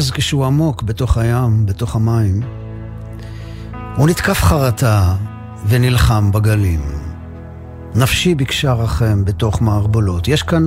אבל 0.00 0.06
אז, 0.06 0.10
כשהוא 0.10 0.46
עמוק 0.46 0.82
בתוך 0.82 1.18
הים, 1.18 1.66
בתוך 1.66 1.96
המים, 1.96 2.40
הוא 3.96 4.08
נתקף 4.08 4.42
חרטה 4.42 5.16
ונלחם 5.68 6.32
בגלים. 6.32 6.80
נפשי 7.94 8.34
ביקשה 8.34 8.72
רחם 8.72 9.24
בתוך 9.24 9.62
מערבולות. 9.62 10.28
יש 10.28 10.42
כאן 10.42 10.66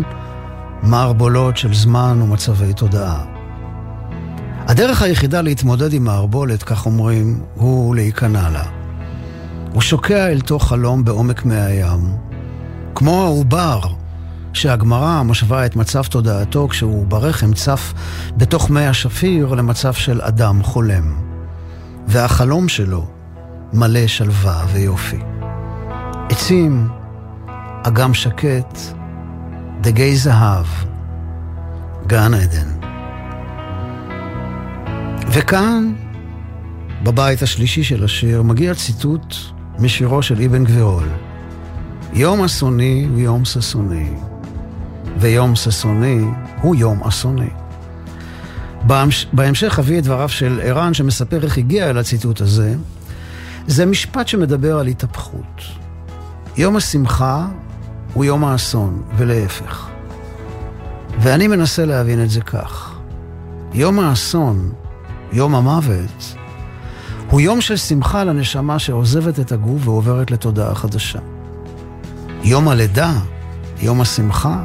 מערבולות 0.84 1.58
של 1.58 1.74
זמן 1.74 2.22
ומצבי 2.22 2.74
תודעה. 2.74 3.26
הדרך 4.68 5.02
היחידה 5.02 5.42
להתמודד 5.42 5.94
עם 5.94 6.04
מערבולת, 6.04 6.64
כך 6.64 6.86
אומרים, 6.86 7.44
הוא 7.56 7.96
להיכנע 7.96 8.50
לה. 8.50 8.66
הוא 9.74 9.82
שוקע 9.82 10.28
אל 10.28 10.42
תוך 10.42 10.70
חלום 10.70 11.04
בעומק 11.04 11.46
מי 11.46 11.56
הים, 11.56 12.18
כמו 12.96 13.24
העובר 13.24 13.80
שהגמרא 14.54 15.24
משווה 15.24 15.66
את 15.66 15.76
מצב 15.76 16.04
תודעתו 16.04 16.68
כשהוא 16.68 17.08
ברחם 17.08 17.54
צף 17.54 17.94
בתוך 18.38 18.70
מי 18.70 18.86
השפיר 18.86 19.54
למצב 19.54 19.94
של 19.94 20.22
אדם 20.22 20.64
חולם. 20.64 21.16
והחלום 22.08 22.70
שלו 22.70 23.08
מלא 23.74 24.08
שלווה 24.08 24.66
ויופי. 24.74 25.20
עצים, 26.30 26.88
אגם 27.84 28.14
שקט, 28.14 28.78
דגי 29.82 30.16
זהב, 30.16 30.66
גן 32.08 32.34
עדן. 32.34 32.68
וכאן, 35.28 35.94
בבית 37.04 37.42
השלישי 37.42 37.84
של 37.84 38.04
השיר, 38.04 38.42
מגיע 38.42 38.74
ציטוט 38.74 39.36
משירו 39.80 40.22
של 40.22 40.42
אבן 40.42 40.64
גבירול. 40.64 41.10
יום 42.14 42.44
אסוני 42.44 43.08
הוא 43.10 43.20
יום 43.20 43.46
ששוני, 43.46 44.10
ויום 45.18 45.56
ששוני 45.56 46.22
הוא 46.62 46.76
יום 46.76 47.04
אסוני. 47.04 47.50
בהמשך 49.34 49.80
אביא 49.80 50.00
את 50.00 50.04
דבריו 50.04 50.30
של 50.30 50.60
ערן 50.64 50.94
שמספר 50.94 51.44
איך 51.44 51.58
הגיע 51.58 51.90
אל 51.90 51.98
הציטוט 51.98 52.42
הזה. 52.42 52.76
זה 53.68 53.86
משפט 53.86 54.28
שמדבר 54.28 54.80
על 54.80 54.88
התהפכות. 54.88 55.62
יום 56.58 56.76
השמחה 56.76 57.48
הוא 58.14 58.26
יום 58.26 58.44
האסון, 58.44 59.04
ולהפך. 59.18 59.88
ואני 61.20 61.48
מנסה 61.48 61.86
להבין 61.86 62.24
את 62.24 62.30
זה 62.30 62.42
כך. 62.42 62.94
יום 63.74 64.00
האסון, 64.00 64.72
יום 65.32 65.56
המוות, 65.56 66.36
הוא 67.30 67.42
יום 67.42 67.62
של 67.62 67.78
שמחה 67.78 68.24
לנשמה 68.24 68.80
שעוזבת 68.80 69.40
את 69.40 69.52
הגוף 69.52 69.88
ועוברת 69.88 70.32
לתודעה 70.32 70.76
חדשה. 70.76 71.20
יום 72.44 72.68
הלידה, 72.68 73.14
יום 73.82 74.02
השמחה, 74.02 74.64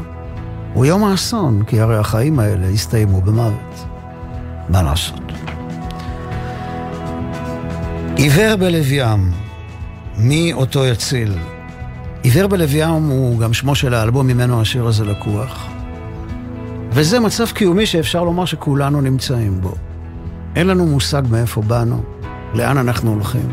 הוא 0.79 0.87
יום 0.87 1.05
האסון, 1.05 1.63
כי 1.67 1.81
הרי 1.81 1.97
החיים 1.97 2.39
האלה 2.39 2.69
הסתיימו 2.69 3.21
במוות. 3.21 3.85
מה 4.69 4.83
לעשות? 4.83 5.33
עיוור 8.17 8.57
בלב 8.57 8.93
ים, 8.93 9.31
מי 10.19 10.53
אותו 10.53 10.85
יציל? 10.85 11.35
עיוור 12.23 12.47
בלב 12.47 12.75
ים 12.75 13.09
הוא 13.09 13.39
גם 13.39 13.53
שמו 13.55 13.75
של 13.75 13.95
האלבום 13.95 14.27
ממנו 14.27 14.61
השיר 14.61 14.87
הזה 14.87 15.05
לקוח. 15.05 15.67
וזה 16.91 17.21
מצב 17.21 17.47
קיומי 17.47 17.87
שאפשר 17.87 18.25
לומר 18.25 18.45
שכולנו 18.45 19.01
נמצאים 19.01 19.61
בו. 19.61 19.75
אין 20.57 20.67
לנו 20.67 20.87
מושג 20.87 21.23
מאיפה 21.31 21.63
באנו, 21.63 22.03
לאן 22.55 22.79
אנחנו 22.79 23.13
הולכים. 23.13 23.53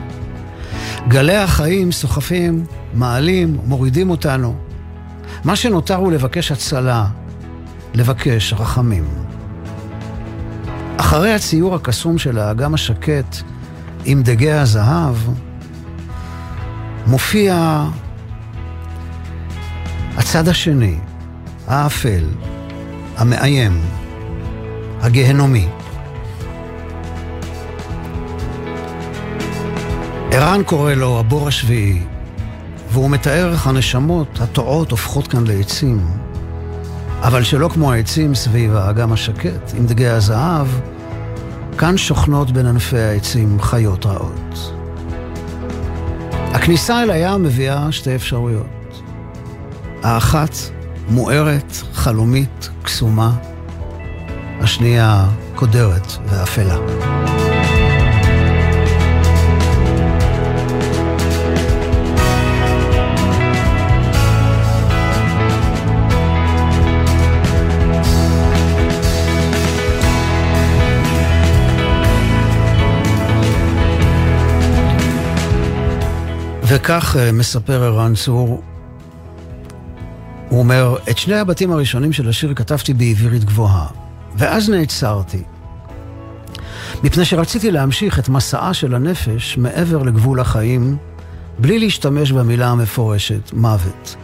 גלי 1.08 1.36
החיים 1.36 1.92
סוחפים, 1.92 2.66
מעלים, 2.94 3.58
מורידים 3.66 4.10
אותנו. 4.10 4.65
מה 5.44 5.56
שנותר 5.56 5.96
הוא 5.96 6.12
לבקש 6.12 6.52
הצלה, 6.52 7.06
לבקש 7.94 8.54
רחמים. 8.54 9.06
אחרי 10.98 11.34
הציור 11.34 11.76
הקסום 11.76 12.18
של 12.18 12.40
האגם 12.40 12.74
השקט 12.74 13.36
עם 14.06 14.24
דגי 14.24 14.52
הזהב, 14.52 15.16
מופיע 17.08 17.84
הצד 20.18 20.48
השני, 20.48 20.98
האפל, 21.68 22.24
המאיים, 23.18 23.82
הגהנומי. 25.02 25.68
ערן 30.32 30.64
קורא 30.64 30.94
לו 30.94 31.20
הבור 31.20 31.48
השביעי, 31.48 32.02
והוא 32.96 33.10
מתאר 33.10 33.52
איך 33.52 33.68
הנשמות 33.68 34.42
הטועות 34.42 34.92
הופכות 34.92 35.28
כאן 35.28 35.48
לעצים, 35.48 36.08
אבל 37.22 37.44
שלא 37.44 37.70
כמו 37.74 37.92
העצים 37.92 38.36
סביב 38.36 38.76
האגם 38.76 39.14
השקט, 39.14 39.74
עם 39.78 39.86
דגי 39.86 40.08
הזהב, 40.08 40.68
כאן 41.78 41.98
שוכנות 41.98 42.52
בין 42.52 42.66
ענפי 42.66 42.98
העצים 42.98 43.62
חיות 43.62 44.06
רעות. 44.06 44.74
הכניסה 46.32 47.04
אל 47.04 47.10
הים 47.10 47.44
מביאה 47.44 47.92
שתי 47.92 48.16
אפשרויות. 48.16 49.02
האחת 50.04 50.56
מוארת, 51.10 51.74
חלומית, 51.94 52.70
קסומה, 52.84 53.32
השנייה 54.62 55.26
קודרת 55.56 56.12
ואפלה. 56.30 56.78
וכך 76.68 77.16
אה, 77.20 77.32
מספר 77.32 77.84
ערן 77.84 78.16
צור, 78.16 78.64
הוא 80.50 80.60
אומר, 80.60 80.96
את 81.10 81.18
שני 81.18 81.36
הבתים 81.36 81.72
הראשונים 81.72 82.14
של 82.14 82.30
השיר 82.30 82.54
כתבתי 82.54 82.94
בעברית 82.94 83.44
גבוהה, 83.44 83.88
ואז 84.38 84.70
נעצרתי. 84.70 85.44
מפני 87.04 87.26
שרציתי 87.26 87.72
להמשיך 87.72 88.20
את 88.20 88.30
מסעה 88.30 88.74
של 88.74 88.96
הנפש 88.96 89.58
מעבר 89.58 90.04
לגבול 90.04 90.40
החיים, 90.40 90.98
בלי 91.60 91.80
להשתמש 91.80 92.32
במילה 92.32 92.68
המפורשת, 92.68 93.54
מוות. 93.54 94.16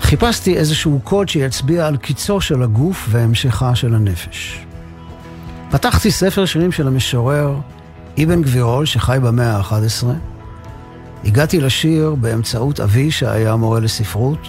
חיפשתי 0.00 0.56
איזשהו 0.56 1.00
קוד 1.04 1.28
שיצביע 1.28 1.86
על 1.86 1.96
קיצו 1.96 2.40
של 2.40 2.62
הגוף 2.62 3.06
והמשכה 3.10 3.74
של 3.74 3.94
הנפש. 3.94 4.66
פתחתי 5.70 6.10
ספר 6.10 6.44
שירים 6.44 6.72
של 6.72 6.86
המשורר 6.86 7.56
אבן 8.22 8.42
גבירול, 8.42 8.86
שחי 8.86 9.18
במאה 9.22 9.56
ה-11. 9.56 10.33
הגעתי 11.26 11.60
לשיר 11.60 12.14
באמצעות 12.14 12.80
אבי, 12.80 13.10
שהיה 13.10 13.56
מורה 13.56 13.80
לספרות. 13.80 14.48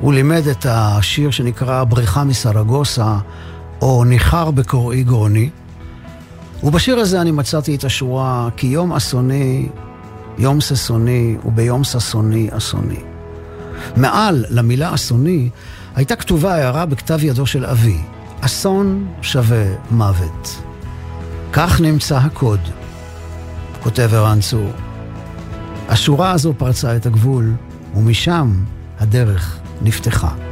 הוא 0.00 0.12
לימד 0.12 0.46
את 0.46 0.66
השיר 0.68 1.30
שנקרא 1.30 1.84
בריחה 1.84 2.24
מסרגוסה, 2.24 3.18
או 3.82 4.04
ניחר 4.04 4.50
בקוראי 4.50 5.02
גרוני. 5.02 5.50
ובשיר 6.62 6.98
הזה 6.98 7.20
אני 7.20 7.30
מצאתי 7.30 7.74
את 7.74 7.84
השורה 7.84 8.48
כי 8.56 8.66
יום 8.66 8.92
אסוני, 8.92 9.68
יום 10.38 10.60
ששוני, 10.60 11.36
וביום 11.44 11.84
ששוני 11.84 12.48
אסוני. 12.50 13.00
מעל 13.96 14.44
למילה 14.50 14.94
אסוני 14.94 15.48
הייתה 15.96 16.16
כתובה 16.16 16.54
הערה 16.54 16.86
בכתב 16.86 17.24
ידו 17.24 17.46
של 17.46 17.66
אבי, 17.66 18.00
אסון 18.40 19.06
שווה 19.22 19.64
מוות. 19.90 20.62
כך 21.52 21.80
נמצא 21.80 22.16
הקוד, 22.16 22.60
כותב 23.82 24.10
ערן 24.14 24.40
צור. 24.40 24.87
השורה 25.88 26.30
הזו 26.30 26.54
פרצה 26.58 26.96
את 26.96 27.06
הגבול, 27.06 27.52
ומשם 27.94 28.52
הדרך 29.00 29.58
נפתחה. 29.82 30.47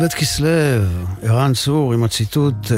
בית 0.00 0.14
כסלו, 0.14 0.48
ערן 1.22 1.52
צור 1.54 1.92
עם 1.92 2.04
הציטוט 2.04 2.72
אה, 2.72 2.76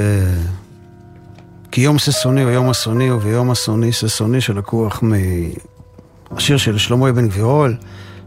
כי 1.73 1.81
יום 1.81 1.99
ששוני 1.99 2.43
הוא 2.43 2.51
יום 2.51 2.70
אסוני 2.70 3.11
וביום 3.11 3.51
אסוני 3.51 3.93
ששוני 3.93 4.41
שלקוח 4.41 5.03
מהשיר 5.03 6.57
של 6.57 6.79
שלמה 6.79 7.11
אבן 7.11 7.29
גבירול 7.29 7.77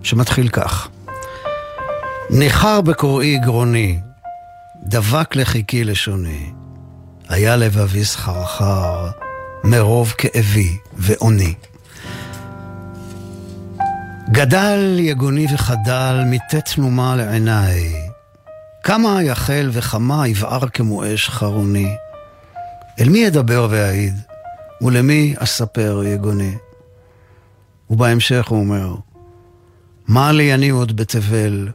שמתחיל 0.04 0.50
כך: 0.50 0.88
ניחר 2.30 2.82
בקוראי 2.82 3.38
גרוני, 3.38 4.00
דבק 4.84 5.36
לחיקי 5.36 5.84
לשוני, 5.84 6.52
היה 7.30 7.56
לבבי 7.56 8.06
סחרחר 8.06 9.10
מרוב 9.64 10.14
כאבי 10.18 10.78
ועוני. 10.94 11.54
גדל 14.32 14.96
יגוני 15.00 15.48
וחדל 15.54 16.24
מטה 16.26 16.62
תנומה 16.62 17.16
לעיניי, 17.16 18.05
כמה 18.86 19.24
יחל 19.24 19.70
וכמה 19.74 20.28
יבער 20.28 20.68
כמו 20.68 21.14
אש 21.14 21.30
חרוני. 21.30 21.96
אל 23.00 23.10
מי 23.10 23.28
אדבר 23.28 23.68
ואעיד, 23.70 24.14
ולמי 24.82 25.34
אספר 25.38 26.04
יגוני? 26.06 26.56
ובהמשך 27.90 28.48
הוא 28.48 28.60
אומר, 28.60 28.96
מה 30.08 30.32
לי 30.32 30.54
אני 30.54 30.70
עוד 30.70 30.96
בתבל, 30.96 31.70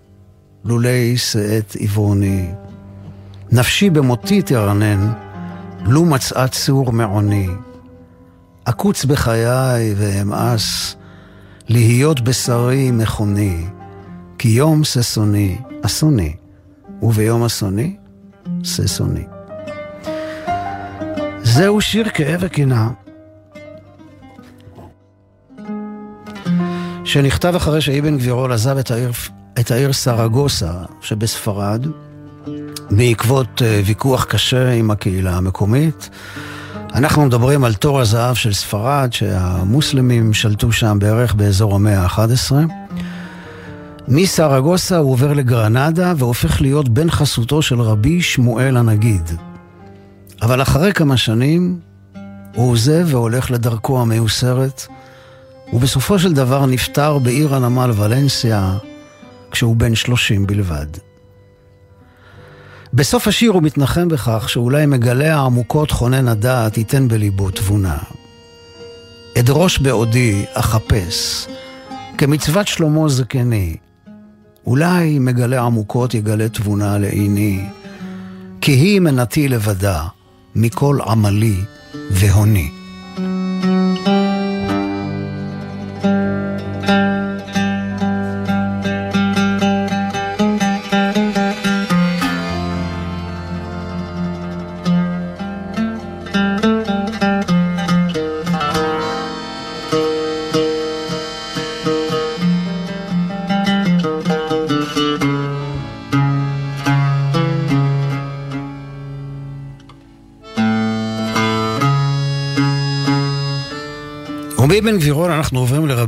לולי 0.65 1.17
שאת 1.17 1.77
עברוני. 1.81 2.51
נפשי 3.53 3.91
במותי 3.91 4.43
תרנן, 4.43 5.13
לו 5.85 6.05
מצאה 6.05 6.49
צור 6.49 6.93
מעוני. 6.93 7.49
אקוץ 8.65 9.05
בחיי 9.05 9.95
ואמאס, 9.97 10.97
להיות 11.69 12.21
בשרי 12.21 12.91
מכוני, 12.91 13.65
כי 14.39 14.49
יום 14.49 14.85
ששוני 14.85 15.59
אסוני, 15.83 16.37
וביום 17.03 17.45
אסוני 17.45 17.97
ששוני. 18.63 19.25
זהו 21.43 21.81
שיר 21.81 22.09
כאב 22.09 22.41
וקינה, 22.41 22.91
שנכתב 27.05 27.55
אחרי 27.57 27.81
שאבן 27.81 28.19
גבירול 28.19 28.53
עזב 28.53 28.77
את 28.77 28.91
העיר, 28.91 29.11
את 29.61 29.71
העיר 29.71 29.93
סרגוסה 29.93 30.73
שבספרד, 31.01 31.87
בעקבות 32.91 33.63
אה, 33.63 33.81
ויכוח 33.85 34.25
קשה 34.25 34.71
עם 34.71 34.91
הקהילה 34.91 35.37
המקומית. 35.37 36.11
אנחנו 36.95 37.27
מדברים 37.27 37.65
על 37.65 37.75
תור 37.75 38.01
הזהב 38.01 38.35
של 38.35 38.53
ספרד, 38.53 39.13
שהמוסלמים 39.13 40.33
שלטו 40.33 40.73
שם 40.73 40.99
בערך 41.01 41.35
באזור 41.35 41.75
המאה 41.75 42.01
ה-11. 42.01 42.53
מסרגוסה 44.11 44.97
הוא 44.97 45.13
עובר 45.13 45.33
לגרנדה 45.33 46.13
והופך 46.17 46.61
להיות 46.61 46.89
בן 46.89 47.11
חסותו 47.11 47.63
של 47.63 47.81
רבי 47.81 48.23
שמואל 48.23 48.77
הנגיד. 48.77 49.31
אבל 50.43 50.63
אחרי 50.63 50.93
כמה 50.93 51.17
שנים 51.17 51.81
הוא 52.55 52.71
עוזב 52.71 53.07
והולך 53.07 53.51
לדרכו 53.51 54.01
המיוסרת, 54.01 54.87
ובסופו 55.73 56.19
של 56.19 56.33
דבר 56.33 56.67
נפטר 56.67 57.19
בעיר 57.19 57.55
הנמל 57.55 57.91
ולנסיה 57.97 58.77
כשהוא 59.51 59.77
בן 59.77 59.95
שלושים 59.95 60.47
בלבד. 60.47 60.87
בסוף 62.95 63.29
השיר 63.29 63.51
הוא 63.51 63.63
מתנחם 63.63 64.09
בכך 64.09 64.49
שאולי 64.49 64.87
מגלה 64.87 65.37
העמוקות 65.37 65.91
חונן 65.91 66.29
הדעת 66.29 66.79
ייתן 66.79 67.09
בליבו 67.09 67.51
תבונה. 67.51 67.99
אדרוש 69.39 69.79
בעודי, 69.79 70.45
אחפש, 70.55 71.47
כמצוות 72.19 72.69
שלמה 72.69 73.09
זקני, 73.09 73.77
אולי 74.67 75.19
מגלה 75.19 75.63
עמוקות 75.63 76.15
יגלה 76.15 76.49
תבונה 76.49 76.99
לעיני, 76.99 77.65
כי 78.61 78.73
היא 78.73 79.01
מנתי 79.01 79.49
לבדה, 79.49 80.07
מכל 80.55 80.99
עמלי 81.07 81.57
והוני. 82.11 82.80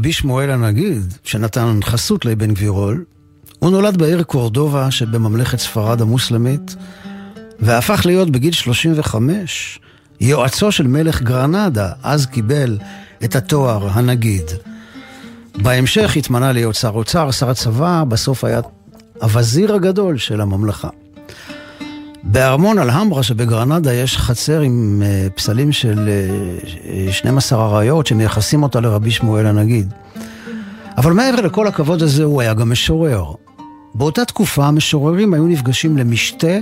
לרבי 0.03 0.12
שמואל 0.12 0.50
הנגיד, 0.50 1.14
שנתן 1.24 1.80
חסות 1.84 2.24
לאבן 2.24 2.55
גבירול. 2.55 3.05
הוא 3.59 3.70
נולד 3.70 3.96
בעיר 3.96 4.22
קורדובה 4.22 4.90
שבממלכת 4.90 5.59
ספרד 5.59 6.00
המוסלמית, 6.00 6.76
והפך 7.61 8.07
להיות 8.07 8.30
בגיל 8.30 8.53
35 8.53 9.78
יועצו 10.20 10.72
של 10.72 10.86
מלך 10.86 11.22
גרנדה, 11.22 11.92
אז 12.03 12.26
קיבל 12.26 12.78
את 13.24 13.36
התואר 13.36 13.88
הנגיד. 13.88 14.44
בהמשך 15.55 16.16
התמנה 16.16 16.53
להיות 16.53 16.74
שר 16.74 16.92
אוצר, 16.94 17.30
שר 17.30 17.50
הצבא, 17.50 18.05
בסוף 18.09 18.44
היה 18.44 18.61
הווזיר 19.20 19.74
הגדול 19.74 20.18
של 20.18 20.40
הממלכה. 20.40 20.88
בארמון 22.32 22.78
אלהמברה 22.78 23.22
שבגרנדה 23.22 23.94
יש 23.94 24.16
חצר 24.16 24.60
עם 24.60 25.02
אה, 25.04 25.26
פסלים 25.34 25.72
של 25.72 26.08
אה, 27.08 27.12
12 27.12 27.66
אריות 27.66 28.06
שמייחסים 28.06 28.62
אותה 28.62 28.80
לרבי 28.80 29.10
שמואל 29.10 29.46
הנגיד. 29.46 29.92
אבל 30.96 31.12
מעבר 31.12 31.40
לכל 31.40 31.66
הכבוד 31.66 32.02
הזה 32.02 32.24
הוא 32.24 32.40
היה 32.40 32.54
גם 32.54 32.72
משורר. 32.72 33.24
באותה 33.94 34.24
תקופה 34.24 34.66
המשוררים 34.66 35.34
היו 35.34 35.46
נפגשים 35.46 35.96
למשתה 35.96 36.58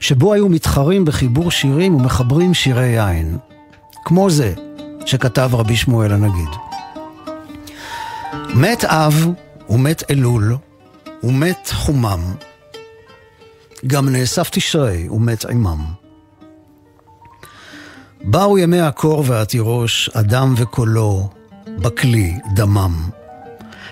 שבו 0.00 0.32
היו 0.32 0.48
מתחרים 0.48 1.04
בחיבור 1.04 1.50
שירים 1.50 1.94
ומחברים 1.94 2.54
שירי 2.54 2.86
יין. 2.86 3.38
כמו 4.04 4.30
זה 4.30 4.52
שכתב 5.06 5.50
רבי 5.52 5.76
שמואל 5.76 6.12
הנגיד. 6.12 6.48
מת 8.54 8.84
אב 8.84 9.28
ומת 9.70 10.02
אלול 10.10 10.56
ומת 11.22 11.70
חומם 11.72 12.20
גם 13.86 14.08
נאסף 14.08 14.50
תשרי 14.50 15.08
ומת 15.08 15.44
עמם. 15.44 15.84
באו 18.24 18.58
ימי 18.58 18.80
הקור 18.80 19.24
והתירוש, 19.26 20.10
אדם 20.14 20.54
וקולו, 20.56 21.28
בכלי 21.78 22.38
דמם. 22.54 23.08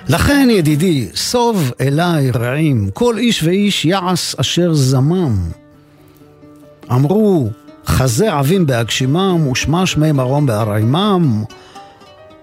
לכן 0.08 0.48
ידידי, 0.50 1.08
סוב 1.14 1.72
אליי 1.80 2.30
רעים, 2.30 2.90
כל 2.94 3.18
איש 3.18 3.42
ואיש 3.42 3.84
יעש 3.84 4.34
אשר 4.34 4.74
זמם. 4.74 5.38
אמרו, 6.92 7.48
חזה 7.86 8.32
עבים 8.32 8.66
בהגשימם, 8.66 9.46
ושמע 9.46 9.86
שמי 9.86 10.12
מרום 10.12 10.46
בהרעימם, 10.46 11.44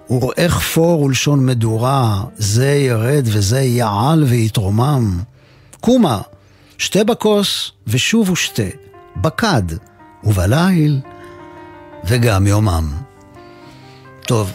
וראה 0.10 0.50
כפור 0.50 1.02
ולשון 1.02 1.46
מדורה, 1.46 2.24
זה 2.38 2.68
ירד 2.72 3.24
וזה 3.26 3.62
יעל 3.62 4.24
ויתרומם. 4.24 5.20
קומה, 5.82 6.22
שתה 6.78 7.04
בכוס 7.04 7.72
ושוב 7.88 8.30
ושתה, 8.30 8.64
בכד 9.16 9.64
ובליל 10.24 11.02
וגם 12.06 12.48
יומם. 12.48 12.94
טוב, 14.28 14.52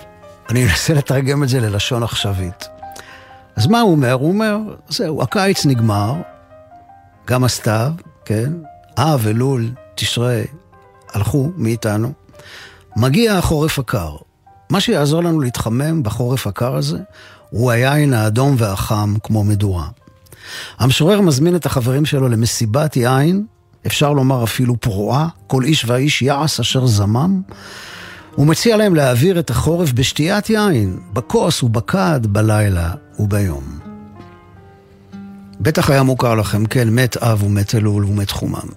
אני 0.48 0.64
אנסה 0.64 0.94
לתרגם 0.94 1.42
את 1.42 1.48
זה 1.48 1.60
ללשון 1.60 2.02
עכשווית. 2.02 2.68
אז 3.56 3.66
מה 3.66 3.80
הוא 3.80 3.90
אומר? 3.90 4.12
הוא 4.12 4.28
אומר, 4.28 4.58
זהו, 4.88 5.22
הקיץ 5.22 5.66
נגמר, 5.66 6.14
גם 7.26 7.44
הסתיו, 7.44 7.92
כן? 8.24 8.52
אב, 8.98 9.26
אלול, 9.28 9.70
תשרי, 9.94 10.44
הלכו 11.12 11.50
מאיתנו. 11.56 12.12
מגיע 12.96 13.34
החורף 13.34 13.78
הקר. 13.78 14.16
מה 14.70 14.80
שיעזור 14.80 15.22
לנו 15.22 15.40
להתחמם 15.40 16.02
בחורף 16.02 16.46
הקר 16.46 16.76
הזה, 16.76 16.98
הוא 17.50 17.70
היין 17.70 18.14
האדום 18.14 18.54
והחם 18.58 19.14
כמו 19.22 19.44
מדורה. 19.44 19.88
המשורר 20.78 21.20
מזמין 21.20 21.56
את 21.56 21.66
החברים 21.66 22.04
שלו 22.04 22.28
למסיבת 22.28 22.96
יין, 22.96 23.44
אפשר 23.86 24.12
לומר 24.12 24.44
אפילו 24.44 24.80
פרועה, 24.80 25.28
כל 25.46 25.64
איש 25.64 25.84
ואיש 25.84 26.22
יעש 26.22 26.60
אשר 26.60 26.86
זמם. 26.86 27.42
הוא 28.34 28.46
מציע 28.46 28.76
להם 28.76 28.94
להעביר 28.94 29.38
את 29.38 29.50
החורף 29.50 29.92
בשתיית 29.92 30.50
יין, 30.50 30.98
בכוס 31.12 31.62
ובכד, 31.62 32.20
בלילה 32.24 32.90
וביום. 33.18 33.78
בטח 35.60 35.90
היה 35.90 36.02
מוכר 36.02 36.34
לכם, 36.34 36.66
כן, 36.66 36.88
מת 36.90 37.16
אב 37.16 37.42
ומת 37.42 37.74
אלול 37.74 38.04
ומת 38.04 38.30
חומם. 38.30 38.68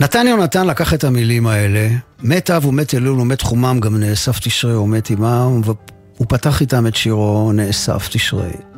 נתן 0.00 0.26
יונתן 0.26 0.66
לקח 0.66 0.94
את 0.94 1.04
המילים 1.04 1.46
האלה, 1.46 1.88
מת 2.22 2.50
אב 2.50 2.66
ומת 2.66 2.94
אלול 2.94 3.20
ומת 3.20 3.42
חומם, 3.42 3.80
גם 3.80 3.96
נאסף 3.96 4.38
תשרי 4.38 4.76
ומת 4.76 5.10
עמם, 5.10 5.60
והוא 5.64 6.26
פתח 6.28 6.60
איתם 6.60 6.86
את 6.86 6.96
שירו 6.96 7.52
נאסף 7.52 8.08
תשרי. 8.10 8.73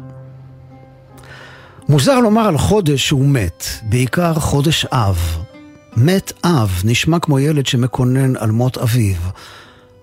מוזר 1.88 2.20
לומר 2.20 2.46
על 2.46 2.58
חודש 2.58 3.06
שהוא 3.06 3.28
מת, 3.28 3.64
בעיקר 3.82 4.34
חודש 4.34 4.84
אב. 4.84 5.38
מת 5.96 6.32
אב 6.44 6.82
נשמע 6.84 7.18
כמו 7.18 7.38
ילד 7.38 7.66
שמקונן 7.66 8.36
על 8.36 8.50
מות 8.50 8.78
אביו. 8.78 9.16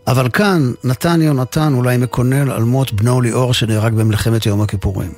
אבל 0.08 0.30
כאן 0.30 0.72
נתן 0.84 1.22
יונתן 1.22 1.74
אולי 1.74 1.98
מקונן 1.98 2.50
על 2.50 2.64
מות 2.64 2.94
בנו 2.94 3.22
ליאור 3.22 3.54
שנהרג 3.54 3.94
במלחמת 3.94 4.46
יום 4.46 4.62
הכיפורים. 4.62 5.12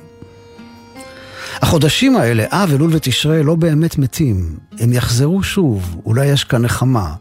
החודשים 1.62 2.16
האלה, 2.16 2.44
אב, 2.50 2.70
אלול 2.74 2.90
ותשרי, 2.92 3.42
לא 3.42 3.54
באמת 3.54 3.98
מתים. 3.98 4.58
הם 4.78 4.92
יחזרו 4.92 5.42
שוב, 5.42 6.00
אולי 6.06 6.26
יש 6.26 6.44
כאן 6.44 6.62
נחמה. 6.62 7.14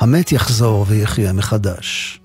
המת 0.00 0.32
יחזור 0.32 0.84
ויחיה 0.88 1.32
מחדש. 1.32 2.20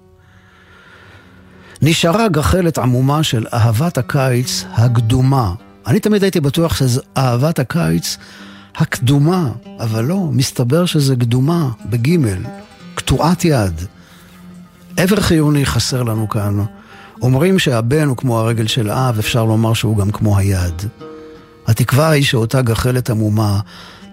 נשארה 1.82 2.28
גחלת 2.28 2.78
עמומה 2.78 3.24
של 3.24 3.45
אהבת 3.54 3.97
הקיץ 3.97 4.66
הקדומה. 4.74 5.54
אני 5.88 5.99
תמיד 5.99 6.23
הייתי 6.23 6.39
בטוח 6.39 6.75
שזה 6.75 7.01
אהבת 7.17 7.59
הקיץ 7.59 8.17
הקדומה, 8.75 9.51
אבל 9.79 10.05
לא, 10.05 10.29
מסתבר 10.32 10.86
שזה 10.86 11.15
קדומה, 11.15 11.69
בגימל, 11.86 12.45
קטועת 12.95 13.45
יד. 13.45 13.82
עבר 14.97 15.19
חיוני 15.19 15.65
חסר 15.65 16.03
לנו 16.03 16.29
כאן. 16.29 16.63
אומרים 17.21 17.59
שהבן 17.59 18.07
הוא 18.07 18.17
כמו 18.17 18.39
הרגל 18.39 18.67
של 18.67 18.89
האב, 18.89 19.19
אפשר 19.19 19.45
לומר 19.45 19.73
שהוא 19.73 19.97
גם 19.97 20.11
כמו 20.11 20.38
היד. 20.38 20.82
התקווה 21.67 22.09
היא 22.09 22.23
שאותה 22.23 22.61
גחלת 22.61 23.09
עמומה 23.09 23.59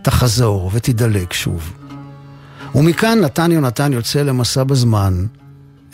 תחזור 0.02 0.70
ותדלק 0.74 1.32
שוב. 1.32 1.72
ומכאן 2.74 3.18
נתן 3.20 3.52
יונתן 3.52 3.92
יוצא 3.92 4.22
למסע 4.22 4.64
בזמן 4.64 5.26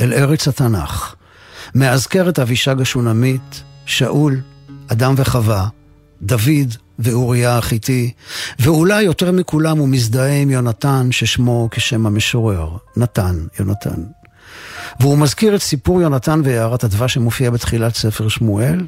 אל 0.00 0.12
ארץ 0.12 0.48
התנ"ך. 0.48 1.14
מאזכר 1.74 2.28
את 2.28 2.38
אבישג 2.38 2.80
השונמית, 2.80 3.62
שאול, 3.86 4.40
אדם 4.88 5.14
וחווה, 5.16 5.68
דוד 6.22 6.74
ואוריה 6.98 7.58
החיתי, 7.58 8.10
ואולי 8.58 9.02
יותר 9.02 9.32
מכולם 9.32 9.78
הוא 9.78 9.88
מזדהה 9.88 10.32
עם 10.32 10.50
יונתן 10.50 11.08
ששמו 11.10 11.68
כשם 11.70 12.06
המשורר, 12.06 12.76
נתן, 12.96 13.46
יונתן. 13.58 14.02
והוא 15.00 15.18
מזכיר 15.18 15.54
את 15.54 15.62
סיפור 15.62 16.02
יונתן 16.02 16.40
ויערת 16.44 16.84
הדבש 16.84 17.14
שמופיע 17.14 17.50
בתחילת 17.50 17.94
ספר 17.94 18.28
שמואל. 18.28 18.86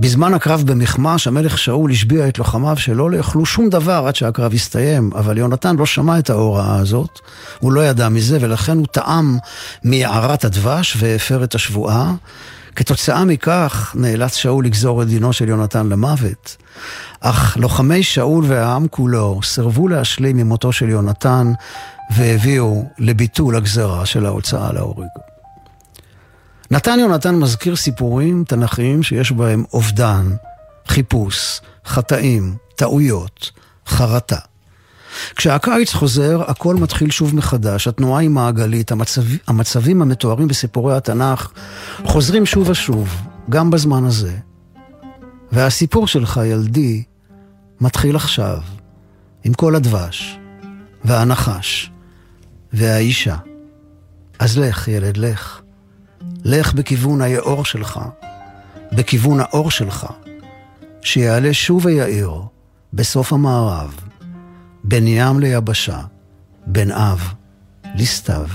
בזמן 0.00 0.34
הקרב 0.34 0.62
במכמש, 0.66 1.26
המלך 1.26 1.58
שאול 1.58 1.90
השביע 1.90 2.28
את 2.28 2.38
לוחמיו 2.38 2.76
שלא 2.76 3.10
לאכלו 3.10 3.46
שום 3.46 3.68
דבר 3.68 4.04
עד 4.06 4.16
שהקרב 4.16 4.54
הסתיים, 4.54 5.10
אבל 5.14 5.38
יונתן 5.38 5.76
לא 5.76 5.86
שמע 5.86 6.18
את 6.18 6.30
ההוראה 6.30 6.76
הזאת, 6.76 7.20
הוא 7.58 7.72
לא 7.72 7.86
ידע 7.86 8.08
מזה, 8.08 8.38
ולכן 8.40 8.76
הוא 8.76 8.86
טעם 8.86 9.38
מיערת 9.84 10.44
הדבש 10.44 10.96
והפר 10.98 11.44
את 11.44 11.54
השבועה. 11.54 12.14
כתוצאה 12.78 13.24
מכך 13.24 13.92
נאלץ 13.98 14.34
שאול 14.34 14.64
לגזור 14.64 15.02
את 15.02 15.08
דינו 15.08 15.32
של 15.32 15.48
יונתן 15.48 15.86
למוות. 15.86 16.56
אך 17.20 17.56
לוחמי 17.56 18.02
שאול 18.02 18.44
והעם 18.48 18.88
כולו 18.90 19.40
סירבו 19.42 19.88
להשלים 19.88 20.36
ממותו 20.36 20.72
של 20.72 20.88
יונתן 20.88 21.52
והביאו 22.16 22.84
לביטול 22.98 23.56
הגזרה 23.56 24.06
של 24.06 24.26
ההוצאה 24.26 24.72
להורג. 24.72 25.08
נתן 26.70 26.98
יונתן 26.98 27.34
מזכיר 27.34 27.76
סיפורים 27.76 28.44
תנכיים 28.44 29.02
שיש 29.02 29.32
בהם 29.32 29.64
אובדן, 29.72 30.30
חיפוש, 30.88 31.60
חטאים, 31.86 32.56
טעויות, 32.76 33.50
חרטה. 33.86 34.47
כשהקיץ 35.36 35.92
חוזר, 35.92 36.42
הכל 36.46 36.76
מתחיל 36.76 37.10
שוב 37.10 37.34
מחדש, 37.34 37.88
התנועה 37.88 38.20
היא 38.20 38.30
מעגלית, 38.30 38.92
המצב, 38.92 39.22
המצבים 39.46 40.02
המתוארים 40.02 40.48
בסיפורי 40.48 40.96
התנ"ך 40.96 41.50
חוזרים 42.04 42.46
שוב 42.46 42.68
ושוב, 42.68 43.14
גם 43.50 43.70
בזמן 43.70 44.04
הזה. 44.04 44.36
והסיפור 45.52 46.06
שלך, 46.06 46.40
ילדי, 46.44 47.02
מתחיל 47.80 48.16
עכשיו, 48.16 48.58
עם 49.44 49.54
כל 49.54 49.74
הדבש, 49.74 50.38
והנחש, 51.04 51.90
והאישה. 52.72 53.36
אז 54.38 54.58
לך, 54.58 54.88
ילד, 54.88 55.16
לך. 55.16 55.60
לך 56.44 56.72
בכיוון 56.74 57.22
היאור 57.22 57.64
שלך, 57.64 58.00
בכיוון 58.92 59.40
האור 59.40 59.70
שלך, 59.70 60.06
שיעלה 61.02 61.54
שוב 61.54 61.86
ויאיר 61.86 62.32
בסוף 62.92 63.32
המערב, 63.32 63.94
בין 64.88 65.06
ים 65.06 65.40
ליבשה, 65.40 66.00
בין 66.66 66.92
אב 66.92 67.34
לסתיו. 67.94 68.48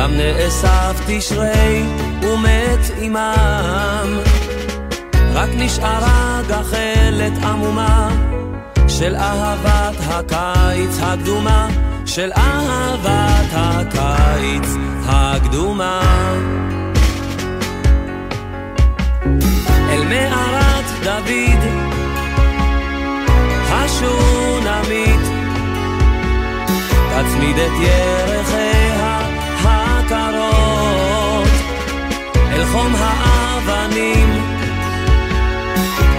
גם 0.00 0.10
נאסף 0.14 1.00
תשרי 1.06 1.82
ומת 2.22 2.90
עמם. 3.00 4.18
רק 5.32 5.48
נשארה 5.56 6.40
גחלת 6.48 7.44
עמומה 7.44 8.08
של 8.88 9.16
אהבת 9.16 9.96
הקיץ 10.08 10.98
הקדומה 11.02 11.68
של 12.06 12.30
אהבת 12.36 13.50
הקיץ 13.52 14.68
הקדומה. 15.06 16.00
אל 19.90 20.04
מערת 20.08 20.84
דוד 21.04 21.60
השונמית 23.70 25.20
תצמיד 27.10 27.56
את 27.58 27.72
ירחיה 27.80 29.19
הקרות 30.34 31.48
אל 32.52 32.64
חום 32.64 32.94
האבנים 32.98 34.28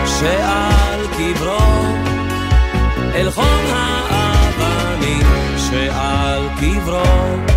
שעל 0.06 1.08
קברו. 1.08 1.96
אל 3.16 3.32
חום 3.32 3.66
האבנים 3.70 5.26
שעל 5.58 6.48
קברו 6.60 7.51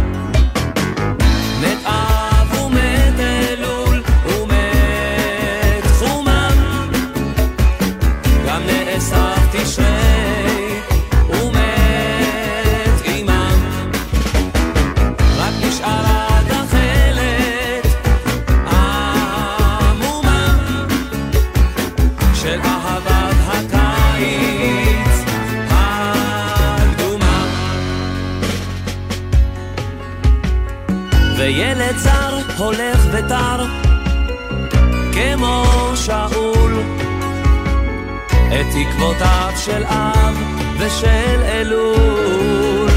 הולך 32.56 33.06
ותר 33.12 33.66
כמו 35.12 35.64
שאול. 35.94 36.72
את 38.48 38.66
תקוותיו 38.72 39.52
של 39.56 39.84
אב 39.84 40.38
ושל 40.78 41.42
אלול. 41.42 42.90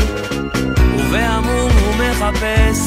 ובעמום 0.98 1.72
הוא 1.72 1.96
מחפש 1.96 2.80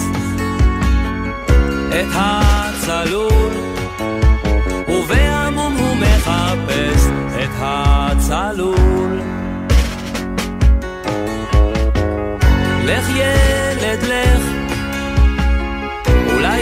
את 1.88 2.06
הצלול. 2.14 3.52
ובעמום 4.88 5.76
הוא 5.76 5.96
מחפש 5.96 7.06
את 7.42 7.50
הצלול. 7.60 9.20
לך 12.84 13.08
ילד 13.08 14.02
לך 14.02 14.49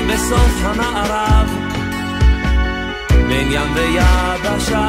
בסוף 0.08 0.64
המערב. 0.64 1.50
בין 3.28 3.48
ים 3.50 3.74
ויבשה 3.74 4.88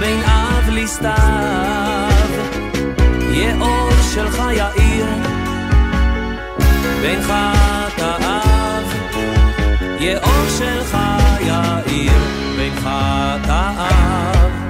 בין 0.00 0.20
אב 0.24 0.68
לסתיו. 0.70 2.24
יהיה 3.34 3.56
אור 3.60 3.90
שלך 4.14 4.42
יאיר 4.56 5.06
בין 7.00 7.22
חטאיו 7.22 8.82
יהיה 10.00 10.18
אור 10.18 10.48
שלך 10.58 10.98
יאיר 11.40 12.12
בין 12.56 12.74
חטאיו 12.76 14.63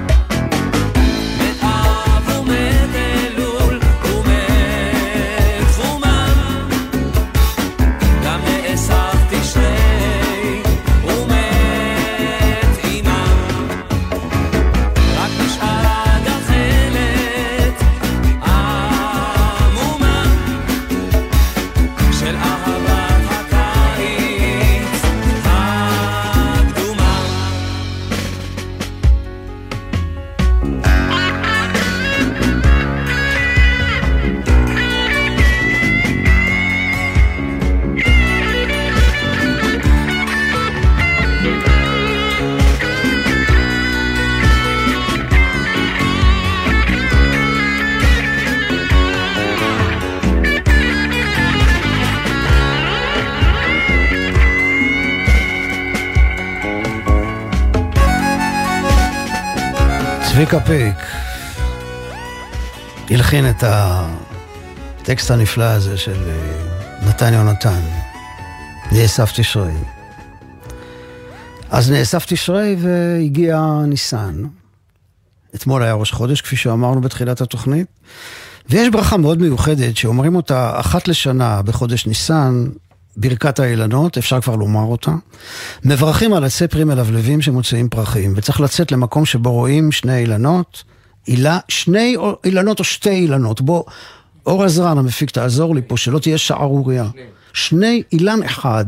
צביקה 60.45 60.65
פיק 60.65 60.95
הלחין 63.09 63.49
את 63.49 63.63
הטקסט 63.63 65.31
הנפלא 65.31 65.63
הזה 65.63 65.97
של 65.97 66.29
אה, 66.29 67.07
נתן 67.09 67.33
יונתן, 67.33 67.79
נאסף 68.91 69.31
תשרי. 69.35 69.73
אז 71.69 71.91
נאסף 71.91 72.25
תשרי 72.25 72.75
והגיע 72.79 73.61
ניסן. 73.87 74.43
אתמול 75.55 75.83
היה 75.83 75.93
ראש 75.93 76.11
חודש, 76.11 76.41
כפי 76.41 76.55
שאמרנו 76.55 77.01
בתחילת 77.01 77.41
התוכנית. 77.41 77.87
ויש 78.69 78.89
ברכה 78.89 79.17
מאוד 79.17 79.41
מיוחדת 79.41 79.97
שאומרים 79.97 80.35
אותה 80.35 80.79
אחת 80.79 81.07
לשנה 81.07 81.61
בחודש 81.61 82.07
ניסן, 82.07 82.67
ברכת 83.17 83.59
האילנות, 83.59 84.17
אפשר 84.17 84.41
כבר 84.41 84.55
לומר 84.55 84.83
אותה. 84.83 85.11
מברכים 85.83 86.33
על 86.33 86.43
עצי 86.43 86.67
פרי 86.67 86.83
מלבלבים 86.83 87.41
שמוציאים 87.41 87.89
פרחים, 87.89 88.33
וצריך 88.35 88.61
לצאת 88.61 88.91
למקום 88.91 89.25
שבו 89.25 89.51
רואים 89.51 89.91
שני 89.91 90.17
אילנות, 90.17 90.83
אילה, 91.27 91.59
שני 91.67 92.15
אילנות 92.45 92.79
או 92.79 92.83
שתי 92.83 93.09
אילנות. 93.09 93.61
בוא, 93.61 93.83
אור 94.45 94.63
עזרן 94.63 94.97
המפיק, 94.97 95.31
תעזור 95.31 95.75
לי 95.75 95.81
פה, 95.87 95.97
שלא 95.97 96.19
תהיה 96.19 96.37
שערורייה. 96.37 97.07
שני 97.53 98.03
אילן 98.11 98.43
אחד, 98.43 98.85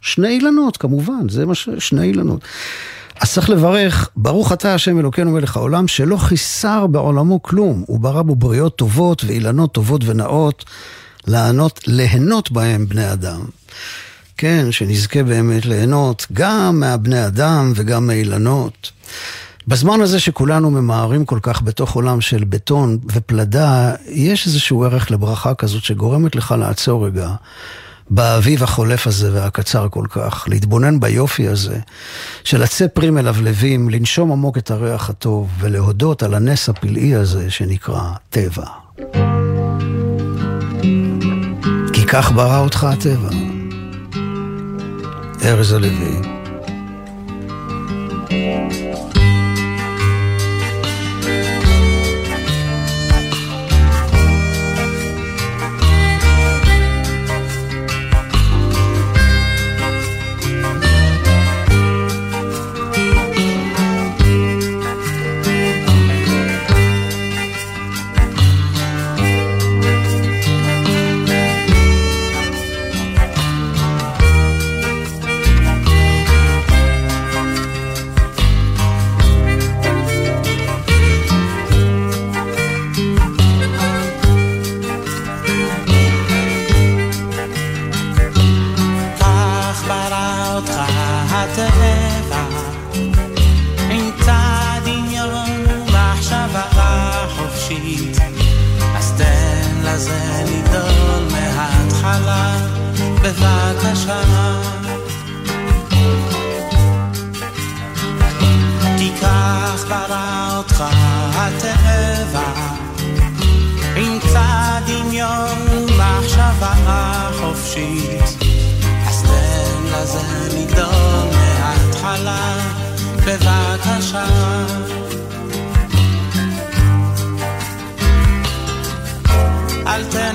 שני 0.00 0.28
אילנות 0.28 0.76
כמובן, 0.76 1.28
זה 1.28 1.46
מה 1.46 1.54
ש... 1.54 1.68
שני 1.78 2.02
אילנות. 2.02 2.40
אז 3.20 3.32
צריך 3.32 3.50
לברך, 3.50 4.08
ברוך 4.16 4.52
אתה 4.52 4.74
השם 4.74 4.98
אלוקינו 4.98 5.30
מלך 5.30 5.56
העולם, 5.56 5.88
שלא 5.88 6.16
חיסר 6.16 6.86
בעולמו 6.86 7.42
כלום, 7.42 7.84
הוא 7.86 8.00
ברא 8.00 8.22
בו 8.22 8.36
בריות 8.36 8.76
טובות 8.76 9.24
ואילנות 9.24 9.72
טובות 9.72 10.04
ונאות, 10.04 10.64
לענות, 11.26 11.80
ליהנות 11.86 12.52
בהם 12.52 12.86
בני 12.88 13.12
אדם. 13.12 13.44
כן, 14.36 14.72
שנזכה 14.72 15.22
באמת 15.22 15.66
ליהנות 15.66 16.26
גם 16.32 16.80
מהבני 16.80 17.26
אדם 17.26 17.72
וגם 17.76 18.06
מאילנות. 18.06 18.90
בזמן 19.68 20.00
הזה 20.00 20.20
שכולנו 20.20 20.70
ממהרים 20.70 21.24
כל 21.24 21.38
כך 21.42 21.62
בתוך 21.62 21.92
עולם 21.92 22.20
של 22.20 22.44
בטון 22.44 22.98
ופלדה, 23.12 23.92
יש 24.08 24.46
איזשהו 24.46 24.84
ערך 24.84 25.10
לברכה 25.10 25.54
כזאת 25.54 25.84
שגורמת 25.84 26.36
לך 26.36 26.54
לעצור 26.58 27.06
רגע 27.06 27.28
באביב 28.10 28.62
החולף 28.62 29.06
הזה 29.06 29.30
והקצר 29.32 29.88
כל 29.88 30.06
כך, 30.10 30.44
להתבונן 30.48 31.00
ביופי 31.00 31.48
הזה 31.48 31.78
של 32.44 32.62
עצי 32.62 32.88
פרי 32.88 33.10
מלבלבים, 33.10 33.90
לנשום 33.90 34.32
עמוק 34.32 34.58
את 34.58 34.70
הריח 34.70 35.10
הטוב 35.10 35.48
ולהודות 35.58 36.22
על 36.22 36.34
הנס 36.34 36.68
הפלאי 36.68 37.14
הזה 37.14 37.50
שנקרא 37.50 38.10
טבע. 38.30 38.66
כי 41.92 42.06
כך 42.06 42.32
ברא 42.32 42.58
אותך 42.58 42.84
הטבע. 42.84 43.53
air 45.44 45.60
a 45.60 45.76
olivé. 45.76 46.43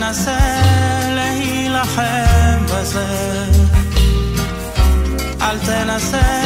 אל 0.10 0.14
תנסה 0.14 0.38
להילחם 1.16 2.66
בזה, 2.66 3.45
אל 5.41 5.60
תנסה 5.60 6.41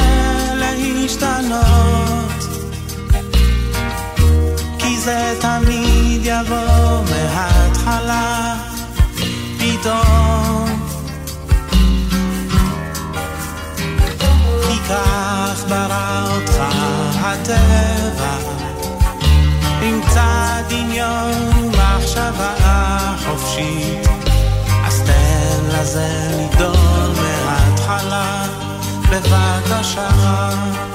להשתנות, 0.55 1.63
כי 4.79 4.99
זה 4.99 5.35
תמיד 5.41 6.21
יבוא 6.23 7.03
מההתחלה, 7.11 8.55
פתאום. 9.57 10.87
כי 14.67 14.77
כך 14.89 15.63
ברא 15.69 16.27
אותך 16.35 16.61
הטבע 17.15 18.37
עם 19.81 20.01
קצת 20.01 20.63
דמיון 20.69 21.62
ומחשבה 22.15 23.15
חופשית 23.25 24.07
אז 24.85 25.01
תן 25.05 25.79
לזה 25.79 26.07
לגדול 26.37 27.13
מההתחלה 27.21 28.45
בבקשה. 29.09 30.09
אל 30.09 30.92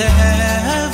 הטבע, 0.00 0.84
עם 0.84 0.87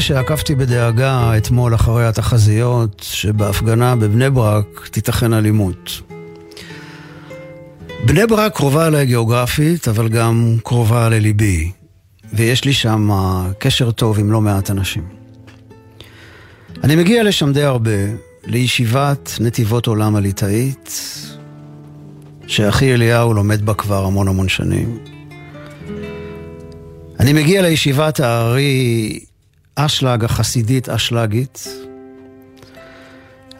שעקבתי 0.00 0.54
בדאגה 0.54 1.36
אתמול 1.36 1.74
אחרי 1.74 2.06
התחזיות 2.06 3.06
שבהפגנה 3.12 3.96
בבני 3.96 4.30
ברק 4.30 4.88
תיתכן 4.90 5.32
אלימות. 5.32 6.00
בני 8.06 8.26
ברק 8.26 8.56
קרובה 8.56 8.86
אליי 8.86 9.06
גיאוגרפית, 9.06 9.88
אבל 9.88 10.08
גם 10.08 10.56
קרובה 10.64 11.08
לליבי, 11.08 11.70
ויש 12.32 12.64
לי 12.64 12.72
שם 12.72 13.10
קשר 13.58 13.90
טוב 13.90 14.18
עם 14.18 14.32
לא 14.32 14.40
מעט 14.40 14.70
אנשים. 14.70 15.02
אני 16.84 16.96
מגיע 16.96 17.22
לשם 17.22 17.52
די 17.52 17.62
הרבה, 17.62 17.90
לישיבת 18.44 19.36
נתיבות 19.40 19.86
עולם 19.86 20.16
הליטאית, 20.16 21.00
שאחי 22.46 22.94
אליהו 22.94 23.34
לומד 23.34 23.66
בה 23.66 23.74
כבר 23.74 24.04
המון 24.04 24.28
המון 24.28 24.48
שנים. 24.48 24.98
אני 27.20 27.32
מגיע 27.32 27.62
לישיבת 27.62 28.20
הארי 28.20 29.20
אשלג 29.86 30.24
החסידית 30.24 30.88
אשלגית. 30.88 31.68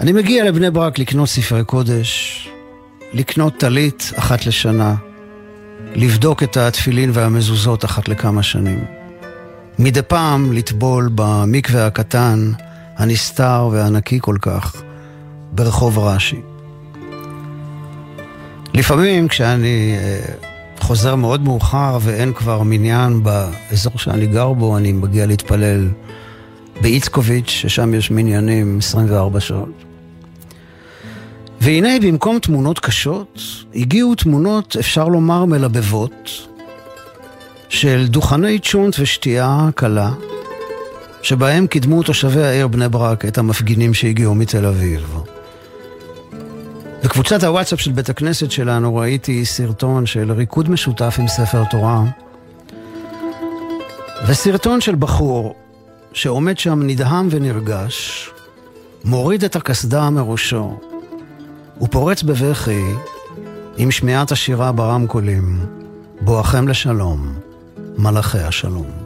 אני 0.01 0.12
מגיע 0.12 0.45
לבני 0.45 0.71
ברק 0.71 0.99
לקנות 0.99 1.29
ספרי 1.29 1.64
קודש, 1.64 2.49
לקנות 3.12 3.57
טלית 3.57 4.12
אחת 4.14 4.47
לשנה, 4.47 4.95
לבדוק 5.95 6.43
את 6.43 6.57
התפילין 6.57 7.11
והמזוזות 7.14 7.85
אחת 7.85 8.09
לכמה 8.09 8.43
שנים. 8.43 8.85
מדי 9.79 10.03
פעם 10.03 10.53
לטבול 10.53 11.11
במקווה 11.14 11.87
הקטן, 11.87 12.53
הנסתר 12.97 13.68
והנקי 13.73 14.18
כל 14.23 14.37
כך, 14.43 14.83
ברחוב 15.53 15.99
רש"י. 15.99 16.41
לפעמים 18.75 19.29
כשאני 19.29 19.95
אה, 19.99 20.50
חוזר 20.91 21.14
מאוד 21.14 21.43
מאוחר 21.43 21.99
ואין 22.01 22.32
כבר 22.32 22.62
מניין 22.62 23.22
באזור 23.22 23.93
שאני 23.99 24.26
גר 24.26 24.53
בו, 24.53 24.76
אני 24.76 24.93
מגיע 24.93 25.26
להתפלל 25.26 25.88
באיצקוביץ', 26.80 27.49
ששם 27.49 27.95
יש 27.95 28.11
מניינים 28.11 28.78
24 28.78 29.41
שעות. 29.41 29.84
והנה 31.61 31.88
במקום 32.03 32.38
תמונות 32.38 32.78
קשות, 32.78 33.41
הגיעו 33.74 34.14
תמונות, 34.14 34.76
אפשר 34.80 35.09
לומר, 35.09 35.45
מלבבות, 35.45 36.30
של 37.68 38.07
דוכני 38.09 38.59
צ'ונט 38.59 38.97
ושתייה 38.99 39.68
קלה, 39.74 40.12
שבהם 41.22 41.66
קידמו 41.66 42.03
תושבי 42.03 42.43
העיר 42.43 42.68
בני 42.68 42.88
ברק 42.88 43.24
את 43.24 43.38
המפגינים 43.38 43.95
שהגיעו 43.95 44.34
מתל 44.34 44.66
אביב. 44.66 45.14
בקבוצת 47.05 47.45
הוואטסאפ 47.45 47.81
של 47.81 47.93
בית 47.93 48.09
הכנסת 48.09 48.51
שלנו 48.51 48.97
ראיתי 48.97 49.45
סרטון 49.45 50.07
של 50.07 50.33
ריקוד 50.33 50.71
משותף 50.71 51.17
עם 51.19 51.29
ספר 51.29 51.65
תורה, 51.71 52.03
וסרטון 54.29 54.81
של 54.81 54.95
בחור 54.95 55.55
שעומד 56.13 56.59
שם 56.59 56.83
נדהם 56.83 57.29
ונרגש, 57.31 58.31
מוריד 59.05 59.45
את 59.45 59.57
הקסדה 59.57 60.11
מראשו, 60.11 60.81
ופורץ 61.83 62.23
בבכי 62.23 62.83
עם 63.77 63.91
שמיעת 63.91 64.33
השירה 64.33 64.73
ברמקולים, 64.73 65.67
בואכם 66.21 66.69
לשלום, 66.69 67.35
מלאכי 67.99 68.39
השלום. 68.39 69.00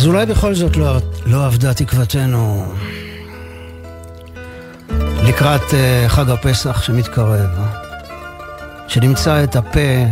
אז 0.00 0.06
אולי 0.06 0.26
בכל 0.26 0.54
זאת 0.54 0.76
לא, 0.76 0.96
לא 1.26 1.46
עבדה 1.46 1.74
תקוותנו 1.74 2.72
לקראת 5.22 5.60
uh, 5.60 6.08
חג 6.08 6.30
הפסח 6.30 6.82
שמתקרב, 6.82 7.50
שנמצא 8.88 9.44
את 9.44 9.56
הפה 9.56 10.04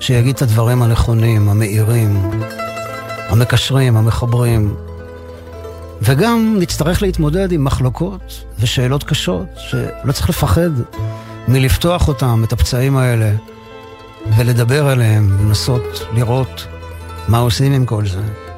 שיגיד 0.00 0.36
את 0.36 0.42
הדברים 0.42 0.82
הנכונים, 0.82 1.48
המאירים, 1.48 2.30
המקשרים, 3.28 3.96
המחברים, 3.96 4.74
וגם 6.02 6.56
נצטרך 6.58 7.02
להתמודד 7.02 7.52
עם 7.52 7.64
מחלוקות 7.64 8.44
ושאלות 8.58 9.04
קשות, 9.04 9.48
שלא 9.56 10.12
צריך 10.12 10.28
לפחד 10.28 10.70
מלפתוח 11.48 12.08
אותם, 12.08 12.44
את 12.46 12.52
הפצעים 12.52 12.96
האלה, 12.96 13.32
ולדבר 14.36 14.86
עליהם, 14.86 15.38
לנסות 15.40 16.04
לראות 16.14 16.66
מה 17.28 17.38
עושים 17.38 17.72
עם 17.72 17.86
כל 17.86 18.06
זה. 18.06 18.49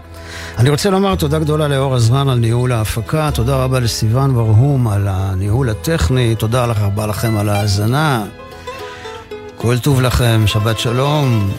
אני 0.59 0.71
רוצה 0.71 0.91
לומר 0.91 1.15
תודה 1.15 1.39
גדולה 1.39 1.69
לאור 1.69 1.95
עזרן 1.95 2.29
על 2.29 2.39
ניהול 2.39 2.73
ההפקה, 2.73 3.31
תודה 3.35 3.57
רבה 3.57 3.81
לסיון 3.81 4.35
ברהום 4.35 4.89
על 4.89 5.09
הניהול 5.09 5.71
הטכני, 5.71 6.35
תודה 6.35 6.65
רבה 6.65 7.07
לכם 7.07 7.37
על 7.37 7.49
ההאזנה. 7.49 8.25
כל 9.57 9.79
טוב 9.79 10.01
לכם, 10.01 10.43
שבת 10.47 10.79
שלום. 10.79 11.51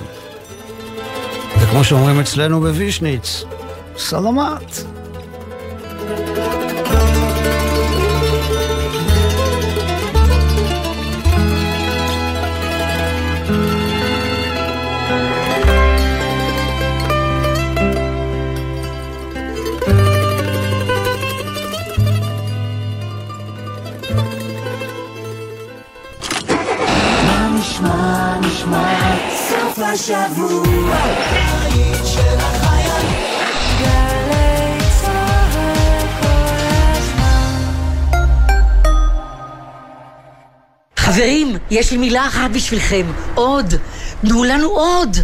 וכמו 1.60 1.84
שאומרים 1.84 2.20
אצלנו 2.20 2.60
בווישניץ, 2.62 3.44
סלמת. 3.98 5.03
השבוע. 29.94 30.96
הבית 30.96 32.06
של 32.06 32.38
החיילים. 32.38 33.14
גלי 33.80 34.86
צהר 35.02 35.52
כל 36.22 36.28
הזמן. 36.98 38.14
חברים, 40.98 41.58
יש 41.72 41.92
לי 41.92 41.98
מילה 41.98 42.28
אחת 42.28 42.52
בשבילכם. 42.52 43.06
עוד. 43.36 43.74
תנו 44.22 44.44
לנו 44.44 44.68
עוד. 44.68 45.18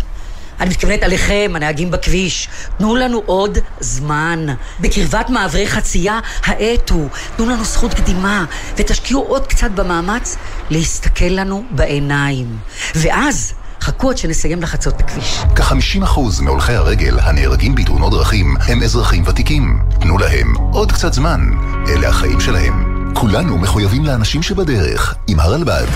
אני 0.59 0.69
מתכוונת 0.69 1.03
עליכם, 1.03 1.51
הנהגים 1.55 1.91
בכביש. 1.91 2.49
תנו 2.77 2.95
לנו 2.95 3.21
עוד 3.25 3.57
זמן. 3.79 4.45
בקרבת 4.79 5.29
מעברי 5.29 5.67
חצייה, 5.67 6.19
האט 6.43 6.89
הוא. 6.89 7.09
תנו 7.35 7.45
לנו 7.45 7.63
זכות 7.63 7.93
קדימה, 7.93 8.45
ותשקיעו 8.77 9.21
עוד 9.21 9.47
קצת 9.47 9.71
במאמץ 9.71 10.37
להסתכל 10.69 11.25
לנו 11.25 11.63
בעיניים. 11.71 12.57
ואז 12.95 13.53
חכו 13.89 14.09
עד 14.09 14.17
שנסיים 14.17 14.61
לחצות 14.61 14.95
את 14.95 14.99
הכביש. 14.99 15.39
כ-50% 15.55 16.19
מהולכי 16.41 16.73
הרגל 16.73 17.19
הנהרגים 17.19 17.75
בתאונות 17.75 18.11
דרכים 18.11 18.55
הם 18.67 18.83
אזרחים 18.83 19.23
ותיקים. 19.27 19.79
תנו 20.01 20.17
להם 20.17 20.53
עוד 20.73 20.91
קצת 20.91 21.13
זמן. 21.13 21.39
אלה 21.87 22.09
החיים 22.09 22.39
שלהם. 22.39 23.11
כולנו 23.13 23.57
מחויבים 23.57 24.05
לאנשים 24.05 24.43
שבדרך, 24.43 25.15
עם 25.27 25.39
הרלב"ד. 25.39 25.87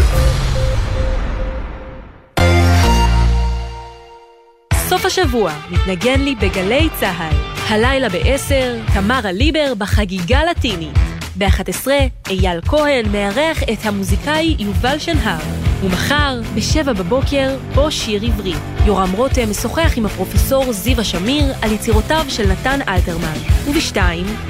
סוף 4.89 5.05
השבוע 5.05 5.53
מתנגן 5.71 6.21
לי 6.21 6.35
בגלי 6.35 6.89
צה"ל. 6.99 7.35
הלילה 7.69 8.09
ב-10, 8.09 8.93
תמרה 8.93 9.31
ליבר 9.31 9.73
בחגיגה 9.77 10.39
לטינית. 10.51 11.12
ב-11, 11.37 11.87
אייל 12.29 12.61
כהן 12.61 13.05
מארח 13.11 13.63
את 13.63 13.85
המוזיקאי 13.85 14.55
יובל 14.59 14.99
שנהר. 14.99 15.39
ומחר, 15.83 16.41
ב-7 16.55 16.93
בבוקר, 16.93 17.57
בו 17.75 17.91
שיר 17.91 18.25
עברי. 18.25 18.53
יורם 18.85 19.11
רותם 19.11 19.49
משוחח 19.49 19.93
עם 19.97 20.05
הפרופסור 20.05 20.73
זיווה 20.73 21.03
שמיר 21.03 21.53
על 21.61 21.71
יצירותיו 21.71 22.25
של 22.29 22.51
נתן 22.51 22.79
אלתרמן. 22.87 23.37
וב-2, 23.65 23.97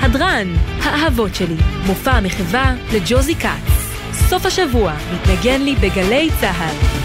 הדרן, 0.02 0.54
האהבות 0.84 1.36
שלי, 1.36 1.58
מופע 1.88 2.12
המחווה 2.12 2.76
לג'וזי 2.94 3.36
כץ. 3.36 3.74
סוף 4.30 4.46
השבוע 4.46 4.94
מתנגן 5.14 5.62
לי 5.62 5.76
בגלי 5.76 6.30
צה"ל. 6.42 7.03